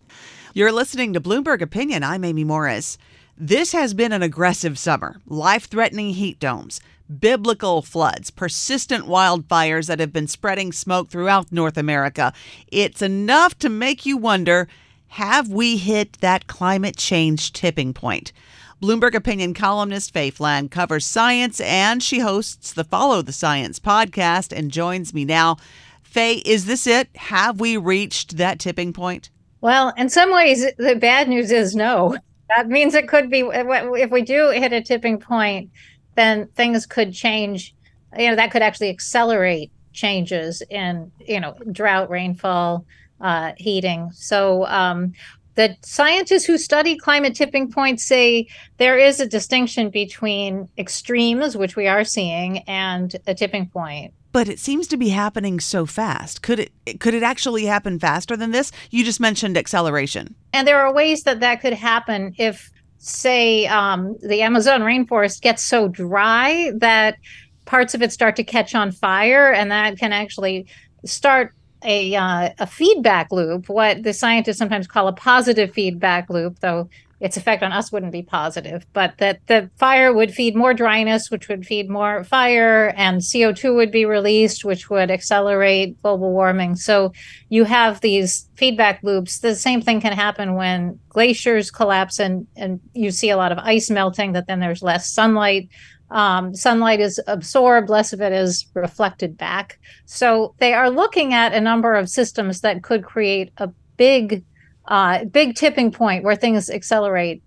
You're 0.54 0.72
listening 0.72 1.12
to 1.12 1.20
Bloomberg 1.20 1.60
Opinion. 1.60 2.02
I'm 2.02 2.24
Amy 2.24 2.44
Morris. 2.44 2.98
This 3.36 3.72
has 3.72 3.94
been 3.94 4.12
an 4.12 4.22
aggressive 4.22 4.78
summer, 4.78 5.20
life 5.26 5.66
threatening 5.66 6.10
heat 6.10 6.40
domes, 6.40 6.80
biblical 7.20 7.82
floods, 7.82 8.30
persistent 8.30 9.06
wildfires 9.06 9.86
that 9.86 10.00
have 10.00 10.12
been 10.12 10.26
spreading 10.26 10.72
smoke 10.72 11.08
throughout 11.08 11.52
North 11.52 11.76
America. 11.76 12.32
It's 12.66 13.00
enough 13.00 13.58
to 13.60 13.68
make 13.68 14.04
you 14.04 14.16
wonder 14.16 14.68
have 15.12 15.48
we 15.48 15.76
hit 15.76 16.14
that 16.20 16.46
climate 16.46 16.96
change 16.96 17.52
tipping 17.52 17.94
point? 17.94 18.32
Bloomberg 18.80 19.14
opinion 19.14 19.54
columnist 19.54 20.12
Faye 20.12 20.30
Flam 20.30 20.68
covers 20.68 21.04
science 21.04 21.60
and 21.60 22.00
she 22.00 22.20
hosts 22.20 22.72
the 22.72 22.84
Follow 22.84 23.22
the 23.22 23.32
Science 23.32 23.80
podcast 23.80 24.56
and 24.56 24.70
joins 24.70 25.12
me 25.12 25.24
now. 25.24 25.56
Faye, 26.04 26.42
is 26.46 26.66
this 26.66 26.86
it? 26.86 27.08
Have 27.16 27.58
we 27.58 27.76
reached 27.76 28.36
that 28.36 28.60
tipping 28.60 28.92
point? 28.92 29.30
Well, 29.60 29.92
in 29.96 30.08
some 30.08 30.32
ways, 30.32 30.64
the 30.78 30.94
bad 30.94 31.28
news 31.28 31.50
is 31.50 31.74
no. 31.74 32.16
That 32.56 32.68
means 32.68 32.94
it 32.94 33.08
could 33.08 33.30
be 33.30 33.40
if 33.40 34.10
we 34.12 34.22
do 34.22 34.50
hit 34.50 34.72
a 34.72 34.80
tipping 34.80 35.18
point, 35.18 35.70
then 36.14 36.46
things 36.54 36.86
could 36.86 37.12
change. 37.12 37.74
You 38.16 38.30
know, 38.30 38.36
that 38.36 38.52
could 38.52 38.62
actually 38.62 38.90
accelerate 38.90 39.72
changes 39.92 40.62
in, 40.70 41.10
you 41.18 41.40
know, 41.40 41.56
drought, 41.72 42.08
rainfall, 42.10 42.86
uh, 43.20 43.52
heating. 43.56 44.10
So, 44.12 44.66
um, 44.66 45.14
the 45.58 45.76
scientists 45.82 46.44
who 46.44 46.56
study 46.56 46.96
climate 46.96 47.34
tipping 47.34 47.68
points 47.68 48.04
say 48.04 48.46
there 48.76 48.96
is 48.96 49.18
a 49.18 49.26
distinction 49.26 49.90
between 49.90 50.68
extremes, 50.78 51.56
which 51.56 51.74
we 51.74 51.88
are 51.88 52.04
seeing, 52.04 52.58
and 52.68 53.16
a 53.26 53.34
tipping 53.34 53.68
point. 53.68 54.14
But 54.30 54.48
it 54.48 54.60
seems 54.60 54.86
to 54.86 54.96
be 54.96 55.08
happening 55.08 55.58
so 55.58 55.84
fast. 55.84 56.42
Could 56.42 56.60
it 56.60 57.00
could 57.00 57.12
it 57.12 57.24
actually 57.24 57.64
happen 57.64 57.98
faster 57.98 58.36
than 58.36 58.52
this? 58.52 58.70
You 58.92 59.02
just 59.02 59.18
mentioned 59.18 59.56
acceleration. 59.58 60.36
And 60.52 60.68
there 60.68 60.78
are 60.78 60.94
ways 60.94 61.24
that 61.24 61.40
that 61.40 61.60
could 61.60 61.72
happen 61.72 62.34
if 62.38 62.70
say 62.98 63.66
um, 63.66 64.16
the 64.22 64.42
Amazon 64.42 64.82
rainforest 64.82 65.40
gets 65.40 65.64
so 65.64 65.88
dry 65.88 66.70
that 66.76 67.16
parts 67.64 67.94
of 67.94 68.02
it 68.02 68.12
start 68.12 68.36
to 68.36 68.44
catch 68.44 68.76
on 68.76 68.92
fire, 68.92 69.52
and 69.52 69.72
that 69.72 69.98
can 69.98 70.12
actually 70.12 70.68
start 71.04 71.52
a 71.82 72.14
uh, 72.14 72.50
a 72.58 72.66
feedback 72.66 73.30
loop, 73.32 73.68
what 73.68 74.02
the 74.02 74.12
scientists 74.12 74.58
sometimes 74.58 74.86
call 74.86 75.08
a 75.08 75.12
positive 75.12 75.72
feedback 75.72 76.28
loop, 76.30 76.58
though 76.60 76.88
its 77.20 77.36
effect 77.36 77.64
on 77.64 77.72
us 77.72 77.90
wouldn't 77.90 78.12
be 78.12 78.22
positive, 78.22 78.86
but 78.92 79.14
that 79.18 79.40
the 79.48 79.68
fire 79.76 80.12
would 80.12 80.32
feed 80.32 80.54
more 80.54 80.72
dryness, 80.72 81.30
which 81.30 81.48
would 81.48 81.66
feed 81.66 81.90
more 81.90 82.22
fire, 82.22 82.94
and 82.96 83.20
CO2 83.20 83.74
would 83.74 83.90
be 83.90 84.04
released, 84.04 84.64
which 84.64 84.88
would 84.88 85.10
accelerate 85.10 86.00
global 86.00 86.30
warming. 86.30 86.76
So 86.76 87.12
you 87.48 87.64
have 87.64 88.00
these 88.00 88.48
feedback 88.54 89.02
loops. 89.02 89.40
The 89.40 89.56
same 89.56 89.82
thing 89.82 90.00
can 90.00 90.12
happen 90.12 90.54
when 90.54 91.00
glaciers 91.08 91.72
collapse 91.72 92.20
and, 92.20 92.46
and 92.54 92.78
you 92.92 93.10
see 93.10 93.30
a 93.30 93.36
lot 93.36 93.50
of 93.50 93.58
ice 93.58 93.90
melting, 93.90 94.32
that 94.32 94.46
then 94.46 94.60
there's 94.60 94.82
less 94.82 95.10
sunlight. 95.10 95.68
Um, 96.10 96.54
sunlight 96.54 97.00
is 97.00 97.20
absorbed, 97.26 97.90
less 97.90 98.12
of 98.12 98.20
it 98.20 98.32
is 98.32 98.66
reflected 98.74 99.36
back. 99.36 99.78
So 100.06 100.54
they 100.58 100.72
are 100.72 100.90
looking 100.90 101.34
at 101.34 101.52
a 101.52 101.60
number 101.60 101.94
of 101.94 102.08
systems 102.08 102.62
that 102.62 102.82
could 102.82 103.04
create 103.04 103.52
a 103.58 103.70
big 103.96 104.44
uh, 104.88 105.24
big 105.26 105.54
tipping 105.54 105.92
point 105.92 106.24
where 106.24 106.34
things 106.34 106.70
accelerate 106.70 107.42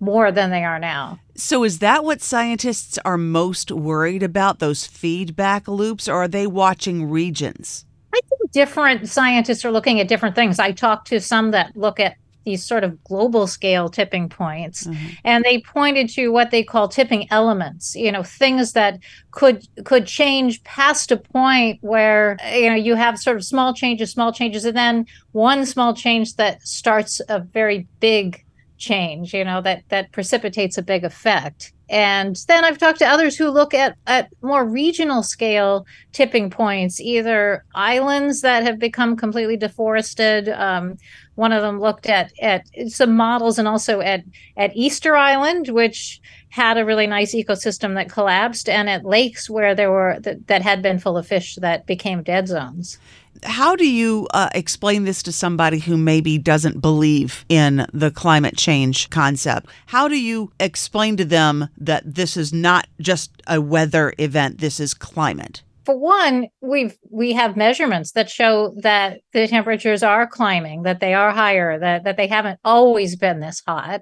more 0.00 0.32
than 0.32 0.50
they 0.50 0.64
are 0.64 0.78
now. 0.78 1.18
So, 1.36 1.64
is 1.64 1.78
that 1.78 2.04
what 2.04 2.22
scientists 2.22 2.98
are 3.04 3.18
most 3.18 3.70
worried 3.70 4.22
about, 4.22 4.58
those 4.58 4.86
feedback 4.86 5.68
loops, 5.68 6.08
or 6.08 6.22
are 6.22 6.28
they 6.28 6.46
watching 6.46 7.08
regions? 7.08 7.84
I 8.14 8.20
think 8.28 8.50
different 8.52 9.08
scientists 9.08 9.64
are 9.64 9.70
looking 9.70 10.00
at 10.00 10.08
different 10.08 10.34
things. 10.34 10.58
I 10.58 10.72
talked 10.72 11.08
to 11.08 11.20
some 11.20 11.50
that 11.50 11.76
look 11.76 12.00
at 12.00 12.16
these 12.46 12.64
sort 12.64 12.84
of 12.84 13.02
global 13.04 13.46
scale 13.46 13.90
tipping 13.90 14.28
points 14.28 14.86
mm-hmm. 14.86 15.08
and 15.24 15.44
they 15.44 15.60
pointed 15.60 16.08
to 16.08 16.28
what 16.28 16.50
they 16.50 16.62
call 16.62 16.88
tipping 16.88 17.30
elements 17.30 17.94
you 17.94 18.10
know 18.10 18.22
things 18.22 18.72
that 18.72 18.98
could 19.32 19.66
could 19.84 20.06
change 20.06 20.62
past 20.64 21.10
a 21.10 21.16
point 21.16 21.76
where 21.82 22.38
you 22.54 22.70
know 22.70 22.76
you 22.76 22.94
have 22.94 23.18
sort 23.18 23.36
of 23.36 23.44
small 23.44 23.74
changes 23.74 24.12
small 24.12 24.32
changes 24.32 24.64
and 24.64 24.76
then 24.76 25.04
one 25.32 25.66
small 25.66 25.92
change 25.92 26.36
that 26.36 26.66
starts 26.66 27.20
a 27.28 27.40
very 27.40 27.86
big 28.00 28.45
change 28.78 29.34
you 29.34 29.44
know 29.44 29.60
that 29.60 29.82
that 29.88 30.12
precipitates 30.12 30.78
a 30.78 30.82
big 30.82 31.04
effect 31.04 31.72
and 31.88 32.34
then 32.48 32.64
I've 32.64 32.78
talked 32.78 32.98
to 32.98 33.06
others 33.06 33.36
who 33.36 33.48
look 33.48 33.72
at, 33.72 33.96
at 34.08 34.32
more 34.42 34.64
regional 34.64 35.22
scale 35.22 35.86
tipping 36.12 36.50
points, 36.50 37.00
either 37.00 37.64
islands 37.76 38.40
that 38.40 38.64
have 38.64 38.80
become 38.80 39.16
completely 39.16 39.56
deforested, 39.56 40.48
um, 40.48 40.96
one 41.36 41.52
of 41.52 41.62
them 41.62 41.78
looked 41.78 42.06
at 42.06 42.32
at 42.40 42.66
some 42.88 43.14
models 43.14 43.58
and 43.58 43.68
also 43.68 44.00
at 44.00 44.24
at 44.56 44.74
Easter 44.74 45.16
Island, 45.16 45.68
which 45.68 46.20
had 46.48 46.78
a 46.78 46.84
really 46.84 47.06
nice 47.06 47.34
ecosystem 47.34 47.94
that 47.94 48.10
collapsed, 48.10 48.68
and 48.68 48.88
at 48.88 49.04
lakes 49.04 49.48
where 49.48 49.74
there 49.74 49.90
were 49.90 50.18
that, 50.20 50.46
that 50.48 50.62
had 50.62 50.82
been 50.82 50.98
full 50.98 51.16
of 51.16 51.26
fish 51.26 51.56
that 51.56 51.86
became 51.86 52.22
dead 52.22 52.48
zones. 52.48 52.98
How 53.42 53.76
do 53.76 53.88
you 53.88 54.26
uh, 54.32 54.48
explain 54.54 55.04
this 55.04 55.22
to 55.24 55.32
somebody 55.32 55.78
who 55.78 55.96
maybe 55.96 56.38
doesn't 56.38 56.80
believe 56.80 57.44
in 57.48 57.86
the 57.92 58.10
climate 58.10 58.56
change 58.56 59.10
concept? 59.10 59.68
How 59.86 60.08
do 60.08 60.18
you 60.18 60.52
explain 60.60 61.16
to 61.16 61.24
them 61.24 61.68
that 61.78 62.14
this 62.14 62.36
is 62.36 62.52
not 62.52 62.86
just 63.00 63.30
a 63.46 63.60
weather 63.60 64.12
event, 64.18 64.58
this 64.58 64.80
is 64.80 64.94
climate? 64.94 65.62
for 65.86 65.96
one, 65.96 66.48
we've 66.60 66.98
we 67.10 67.32
have 67.34 67.56
measurements 67.56 68.10
that 68.12 68.28
show 68.28 68.74
that 68.82 69.20
the 69.32 69.46
temperatures 69.46 70.02
are 70.02 70.26
climbing, 70.26 70.82
that 70.82 70.98
they 70.98 71.14
are 71.14 71.30
higher, 71.30 71.78
that 71.78 72.02
that 72.04 72.16
they 72.16 72.26
haven't 72.26 72.58
always 72.64 73.14
been 73.14 73.38
this 73.38 73.62
hot. 73.66 74.00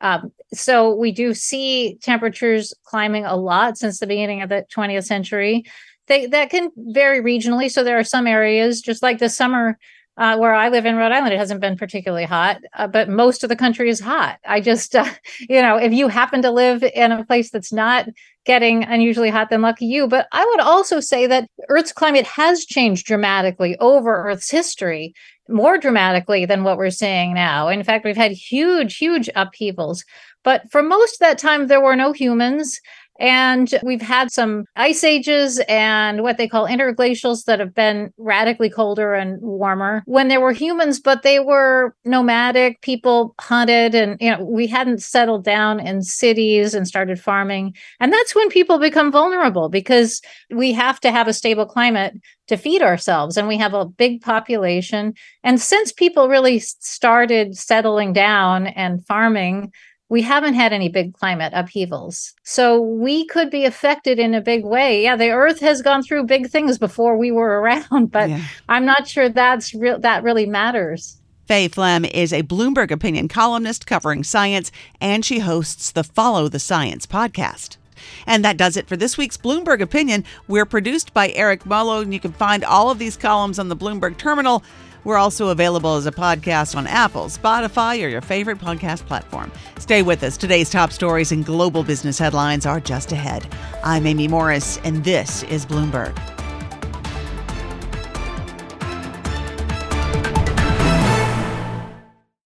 Um, 0.00 0.32
so 0.54 0.94
we 0.94 1.12
do 1.12 1.34
see 1.34 1.98
temperatures 2.02 2.72
climbing 2.84 3.26
a 3.26 3.36
lot 3.36 3.76
since 3.76 3.98
the 3.98 4.06
beginning 4.06 4.42
of 4.42 4.48
the 4.48 4.64
20th 4.74 5.04
century. 5.04 5.64
They, 6.08 6.26
that 6.26 6.50
can 6.50 6.70
vary 6.76 7.20
regionally. 7.20 7.70
So 7.70 7.84
there 7.84 7.98
are 7.98 8.04
some 8.04 8.26
areas, 8.26 8.80
just 8.80 9.02
like 9.02 9.18
this 9.18 9.36
summer, 9.36 9.78
uh, 10.18 10.36
where 10.36 10.52
I 10.52 10.68
live 10.68 10.84
in 10.84 10.96
Rhode 10.96 11.12
Island, 11.12 11.32
it 11.32 11.38
hasn't 11.38 11.60
been 11.60 11.76
particularly 11.76 12.24
hot, 12.24 12.60
uh, 12.74 12.88
but 12.88 13.08
most 13.08 13.44
of 13.44 13.48
the 13.48 13.56
country 13.56 13.88
is 13.88 14.00
hot. 14.00 14.38
I 14.44 14.60
just, 14.60 14.96
uh, 14.96 15.08
you 15.48 15.62
know, 15.62 15.76
if 15.76 15.92
you 15.92 16.08
happen 16.08 16.42
to 16.42 16.50
live 16.50 16.82
in 16.82 17.12
a 17.12 17.24
place 17.24 17.50
that's 17.50 17.72
not 17.72 18.06
getting 18.44 18.82
unusually 18.82 19.30
hot, 19.30 19.48
then 19.50 19.62
lucky 19.62 19.86
you. 19.86 20.08
But 20.08 20.26
I 20.32 20.44
would 20.44 20.60
also 20.60 20.98
say 20.98 21.26
that 21.28 21.48
Earth's 21.68 21.92
climate 21.92 22.26
has 22.26 22.64
changed 22.64 23.06
dramatically 23.06 23.76
over 23.78 24.24
Earth's 24.28 24.50
history, 24.50 25.14
more 25.48 25.78
dramatically 25.78 26.46
than 26.46 26.64
what 26.64 26.78
we're 26.78 26.90
seeing 26.90 27.32
now. 27.32 27.68
In 27.68 27.84
fact, 27.84 28.04
we've 28.04 28.16
had 28.16 28.32
huge, 28.32 28.96
huge 28.96 29.30
upheavals. 29.36 30.04
But 30.42 30.70
for 30.70 30.82
most 30.82 31.14
of 31.14 31.18
that 31.20 31.38
time, 31.38 31.66
there 31.66 31.80
were 31.80 31.96
no 31.96 32.12
humans 32.12 32.80
And 33.18 33.72
we've 33.82 34.02
had 34.02 34.30
some 34.30 34.64
ice 34.76 35.02
ages 35.02 35.60
and 35.68 36.22
what 36.22 36.38
they 36.38 36.46
call 36.46 36.68
interglacials 36.68 37.44
that 37.44 37.58
have 37.58 37.74
been 37.74 38.12
radically 38.16 38.70
colder 38.70 39.14
and 39.14 39.40
warmer 39.42 40.02
when 40.06 40.28
there 40.28 40.40
were 40.40 40.52
humans, 40.52 41.00
but 41.00 41.22
they 41.22 41.40
were 41.40 41.94
nomadic. 42.04 42.80
People 42.82 43.34
hunted 43.40 43.94
and, 43.94 44.16
you 44.20 44.30
know, 44.30 44.44
we 44.44 44.66
hadn't 44.66 45.02
settled 45.02 45.44
down 45.44 45.80
in 45.80 46.02
cities 46.02 46.74
and 46.74 46.86
started 46.86 47.20
farming. 47.20 47.74
And 47.98 48.12
that's 48.12 48.34
when 48.34 48.48
people 48.50 48.78
become 48.78 49.10
vulnerable 49.10 49.68
because 49.68 50.22
we 50.50 50.72
have 50.72 51.00
to 51.00 51.10
have 51.10 51.26
a 51.26 51.32
stable 51.32 51.66
climate 51.66 52.14
to 52.48 52.56
feed 52.56 52.82
ourselves 52.82 53.36
and 53.36 53.46
we 53.46 53.56
have 53.58 53.74
a 53.74 53.84
big 53.84 54.22
population. 54.22 55.14
And 55.44 55.60
since 55.60 55.92
people 55.92 56.28
really 56.28 56.58
started 56.60 57.56
settling 57.56 58.12
down 58.12 58.68
and 58.68 59.04
farming, 59.06 59.72
we 60.08 60.22
haven't 60.22 60.54
had 60.54 60.72
any 60.72 60.88
big 60.88 61.14
climate 61.14 61.52
upheavals. 61.54 62.34
So 62.42 62.80
we 62.80 63.26
could 63.26 63.50
be 63.50 63.64
affected 63.64 64.18
in 64.18 64.34
a 64.34 64.40
big 64.40 64.64
way. 64.64 65.02
Yeah, 65.02 65.16
the 65.16 65.30
earth 65.30 65.60
has 65.60 65.82
gone 65.82 66.02
through 66.02 66.24
big 66.24 66.48
things 66.48 66.78
before 66.78 67.16
we 67.16 67.30
were 67.30 67.60
around, 67.60 68.10
but 68.10 68.30
yeah. 68.30 68.44
I'm 68.68 68.84
not 68.84 69.06
sure 69.06 69.28
that's 69.28 69.74
real 69.74 69.98
that 70.00 70.22
really 70.22 70.46
matters. 70.46 71.20
Faye 71.46 71.68
Flam 71.68 72.04
is 72.04 72.32
a 72.32 72.42
Bloomberg 72.42 72.90
opinion 72.90 73.26
columnist 73.26 73.86
covering 73.86 74.22
science, 74.22 74.70
and 75.00 75.24
she 75.24 75.38
hosts 75.38 75.90
the 75.90 76.04
Follow 76.04 76.48
the 76.48 76.58
Science 76.58 77.06
podcast. 77.06 77.78
And 78.26 78.44
that 78.44 78.58
does 78.58 78.76
it 78.76 78.86
for 78.86 78.96
this 78.96 79.16
week's 79.16 79.38
Bloomberg 79.38 79.80
Opinion. 79.80 80.24
We're 80.46 80.66
produced 80.66 81.14
by 81.14 81.30
Eric 81.30 81.64
Mullo, 81.64 82.02
and 82.02 82.12
you 82.12 82.20
can 82.20 82.32
find 82.32 82.64
all 82.64 82.90
of 82.90 82.98
these 82.98 83.16
columns 83.16 83.58
on 83.58 83.68
the 83.68 83.76
Bloomberg 83.76 84.18
Terminal. 84.18 84.62
We're 85.04 85.16
also 85.16 85.48
available 85.48 85.96
as 85.96 86.06
a 86.06 86.12
podcast 86.12 86.76
on 86.76 86.86
Apple, 86.86 87.26
Spotify, 87.26 88.04
or 88.04 88.08
your 88.08 88.20
favorite 88.20 88.58
podcast 88.58 89.06
platform. 89.06 89.50
Stay 89.78 90.02
with 90.02 90.22
us. 90.22 90.36
Today's 90.36 90.70
top 90.70 90.92
stories 90.92 91.32
and 91.32 91.44
global 91.44 91.82
business 91.82 92.18
headlines 92.18 92.66
are 92.66 92.80
just 92.80 93.12
ahead. 93.12 93.46
I'm 93.84 94.06
Amy 94.06 94.28
Morris, 94.28 94.78
and 94.84 95.04
this 95.04 95.42
is 95.44 95.64
Bloomberg. 95.64 96.37